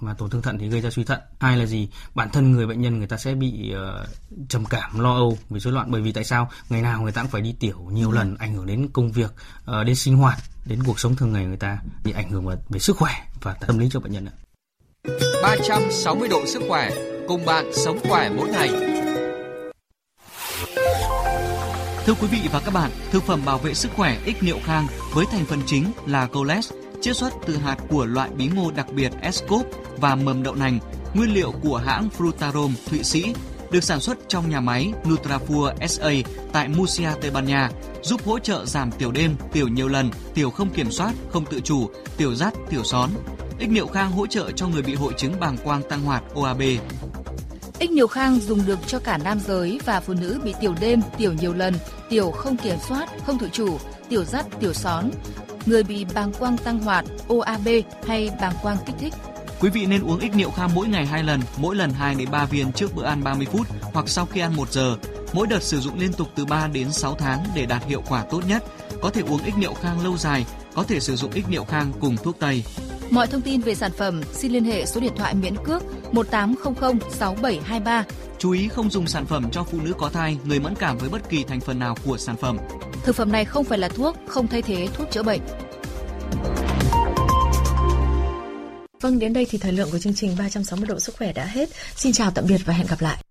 mà 0.00 0.14
tổn 0.14 0.30
thương 0.30 0.42
thận 0.42 0.58
thì 0.58 0.68
gây 0.68 0.80
ra 0.80 0.90
suy 0.90 1.04
thận. 1.04 1.20
Hai 1.40 1.56
là 1.56 1.66
gì? 1.66 1.88
Bản 2.14 2.30
thân 2.30 2.52
người 2.52 2.66
bệnh 2.66 2.80
nhân 2.80 2.98
người 2.98 3.06
ta 3.06 3.16
sẽ 3.16 3.34
bị 3.34 3.74
uh, 3.74 4.08
trầm 4.48 4.64
cảm 4.64 5.00
lo 5.00 5.14
âu 5.14 5.38
vì 5.50 5.60
rối 5.60 5.72
loạn 5.72 5.90
bởi 5.90 6.02
vì 6.02 6.12
tại 6.12 6.24
sao? 6.24 6.50
Ngày 6.68 6.82
nào 6.82 7.02
người 7.02 7.12
ta 7.12 7.22
cũng 7.22 7.30
phải 7.30 7.42
đi 7.42 7.54
tiểu 7.60 7.88
nhiều 7.92 8.10
ừ. 8.10 8.14
lần 8.14 8.36
ảnh 8.36 8.54
hưởng 8.54 8.66
đến 8.66 8.88
công 8.92 9.12
việc 9.12 9.32
uh, 9.60 9.86
đến 9.86 9.96
sinh 9.96 10.16
hoạt 10.16 10.38
đến 10.66 10.82
cuộc 10.86 11.00
sống 11.00 11.16
thường 11.16 11.32
ngày 11.32 11.44
người 11.44 11.56
ta 11.56 11.78
bị 12.04 12.12
ảnh 12.12 12.30
hưởng 12.30 12.46
về 12.68 12.78
sức 12.78 12.96
khỏe 12.96 13.12
và 13.42 13.52
tâm 13.52 13.78
lý 13.78 13.88
cho 13.90 14.00
bệnh 14.00 14.12
nhân 14.12 14.26
ạ. 14.26 14.34
360 15.42 16.28
độ 16.28 16.46
sức 16.46 16.62
khỏe 16.68 16.90
cùng 17.28 17.44
bạn 17.44 17.70
sống 17.72 17.98
khỏe 18.08 18.30
mỗi 18.36 18.48
ngày. 18.48 18.68
Thưa 22.06 22.14
quý 22.14 22.28
vị 22.30 22.48
và 22.52 22.60
các 22.60 22.74
bạn, 22.74 22.90
thực 23.10 23.22
phẩm 23.22 23.40
bảo 23.44 23.58
vệ 23.58 23.74
sức 23.74 23.92
khỏe 23.96 24.18
ích 24.24 24.42
niệu 24.42 24.58
khang 24.64 24.86
với 25.14 25.26
thành 25.30 25.44
phần 25.44 25.60
chính 25.66 25.92
là 26.06 26.26
coles 26.26 26.72
chiết 27.04 27.16
xuất 27.16 27.32
từ 27.46 27.56
hạt 27.56 27.76
của 27.88 28.04
loại 28.04 28.30
bí 28.30 28.48
ngô 28.54 28.70
đặc 28.70 28.86
biệt 28.92 29.12
Escop 29.20 29.66
và 29.96 30.14
mầm 30.14 30.42
đậu 30.42 30.54
nành, 30.54 30.78
nguyên 31.14 31.34
liệu 31.34 31.52
của 31.62 31.76
hãng 31.76 32.08
Frutarom 32.18 32.70
Thụy 32.86 33.02
Sĩ, 33.02 33.34
được 33.70 33.84
sản 33.84 34.00
xuất 34.00 34.18
trong 34.28 34.50
nhà 34.50 34.60
máy 34.60 34.92
Nutrafur 35.04 35.86
SA 35.86 36.10
tại 36.52 36.68
Murcia, 36.68 37.08
Tây 37.20 37.30
Ban 37.30 37.46
Nha, 37.46 37.70
giúp 38.02 38.20
hỗ 38.24 38.38
trợ 38.38 38.66
giảm 38.66 38.90
tiểu 38.92 39.12
đêm, 39.12 39.36
tiểu 39.52 39.68
nhiều 39.68 39.88
lần, 39.88 40.10
tiểu 40.34 40.50
không 40.50 40.70
kiểm 40.70 40.90
soát, 40.90 41.12
không 41.30 41.44
tự 41.44 41.60
chủ, 41.60 41.90
tiểu 42.16 42.34
rắt, 42.34 42.54
tiểu 42.70 42.84
són. 42.84 43.10
Ích 43.58 43.70
niệu 43.70 43.86
khang 43.86 44.10
hỗ 44.10 44.26
trợ 44.26 44.50
cho 44.50 44.68
người 44.68 44.82
bị 44.82 44.94
hội 44.94 45.12
chứng 45.16 45.40
bàng 45.40 45.56
quang 45.64 45.82
tăng 45.88 46.02
hoạt 46.02 46.22
OAB. 46.34 46.62
Ích 47.78 47.90
niệu 47.90 48.06
khang 48.06 48.40
dùng 48.40 48.66
được 48.66 48.78
cho 48.86 48.98
cả 48.98 49.18
nam 49.18 49.40
giới 49.46 49.80
và 49.84 50.00
phụ 50.00 50.14
nữ 50.14 50.40
bị 50.44 50.54
tiểu 50.60 50.74
đêm, 50.80 51.00
tiểu 51.18 51.32
nhiều 51.32 51.54
lần, 51.54 51.74
tiểu 52.10 52.30
không 52.30 52.56
kiểm 52.56 52.76
soát, 52.88 53.08
không 53.26 53.38
tự 53.38 53.48
chủ, 53.52 53.78
tiểu 54.08 54.24
rắt, 54.24 54.46
tiểu 54.60 54.72
són, 54.72 55.10
người 55.66 55.82
bị 55.82 56.06
bàng 56.14 56.32
quang 56.32 56.56
tăng 56.56 56.78
hoạt, 56.78 57.04
OAB 57.28 57.68
hay 58.06 58.30
bàng 58.40 58.54
quang 58.62 58.76
kích 58.86 58.96
thích. 58.98 59.14
Quý 59.60 59.70
vị 59.70 59.86
nên 59.86 60.02
uống 60.02 60.18
ích 60.18 60.34
niệu 60.34 60.50
kham 60.50 60.70
mỗi 60.74 60.88
ngày 60.88 61.06
2 61.06 61.24
lần, 61.24 61.40
mỗi 61.56 61.76
lần 61.76 61.90
2 61.90 62.14
đến 62.14 62.30
3 62.30 62.44
viên 62.44 62.72
trước 62.72 62.94
bữa 62.94 63.04
ăn 63.04 63.24
30 63.24 63.46
phút 63.52 63.66
hoặc 63.82 64.08
sau 64.08 64.26
khi 64.26 64.40
ăn 64.40 64.56
1 64.56 64.72
giờ. 64.72 64.96
Mỗi 65.32 65.46
đợt 65.46 65.62
sử 65.62 65.80
dụng 65.80 65.98
liên 65.98 66.12
tục 66.12 66.28
từ 66.34 66.44
3 66.44 66.66
đến 66.66 66.92
6 66.92 67.14
tháng 67.14 67.44
để 67.54 67.66
đạt 67.66 67.84
hiệu 67.84 68.02
quả 68.08 68.24
tốt 68.30 68.42
nhất. 68.48 68.64
Có 69.02 69.10
thể 69.10 69.22
uống 69.22 69.44
ích 69.44 69.58
niệu 69.58 69.74
khang 69.74 70.04
lâu 70.04 70.16
dài, 70.16 70.44
có 70.74 70.82
thể 70.82 71.00
sử 71.00 71.16
dụng 71.16 71.30
ích 71.30 71.48
niệu 71.48 71.64
khang 71.64 71.92
cùng 72.00 72.16
thuốc 72.16 72.36
tây. 72.38 72.64
Mọi 73.10 73.26
thông 73.26 73.40
tin 73.40 73.60
về 73.60 73.74
sản 73.74 73.90
phẩm 73.98 74.22
xin 74.32 74.52
liên 74.52 74.64
hệ 74.64 74.86
số 74.86 75.00
điện 75.00 75.12
thoại 75.16 75.34
miễn 75.34 75.54
cước 75.64 75.82
1800 76.14 76.98
6723. 77.10 78.04
Chú 78.44 78.50
ý 78.50 78.68
không 78.68 78.90
dùng 78.90 79.06
sản 79.06 79.26
phẩm 79.26 79.50
cho 79.52 79.64
phụ 79.64 79.80
nữ 79.80 79.92
có 79.98 80.08
thai, 80.08 80.38
người 80.44 80.60
mẫn 80.60 80.74
cảm 80.74 80.98
với 80.98 81.08
bất 81.08 81.28
kỳ 81.28 81.44
thành 81.44 81.60
phần 81.60 81.78
nào 81.78 81.96
của 82.04 82.18
sản 82.18 82.36
phẩm. 82.36 82.58
Thực 83.04 83.16
phẩm 83.16 83.32
này 83.32 83.44
không 83.44 83.64
phải 83.64 83.78
là 83.78 83.88
thuốc, 83.88 84.16
không 84.28 84.46
thay 84.46 84.62
thế 84.62 84.88
thuốc 84.92 85.10
chữa 85.10 85.22
bệnh. 85.22 85.40
Vâng, 89.00 89.18
đến 89.18 89.32
đây 89.32 89.46
thì 89.50 89.58
thời 89.58 89.72
lượng 89.72 89.88
của 89.92 89.98
chương 89.98 90.14
trình 90.14 90.36
360 90.38 90.88
độ 90.88 91.00
sức 91.00 91.16
khỏe 91.18 91.32
đã 91.32 91.44
hết. 91.44 91.68
Xin 91.96 92.12
chào 92.12 92.30
tạm 92.30 92.44
biệt 92.48 92.60
và 92.64 92.74
hẹn 92.74 92.86
gặp 92.86 93.00
lại. 93.00 93.24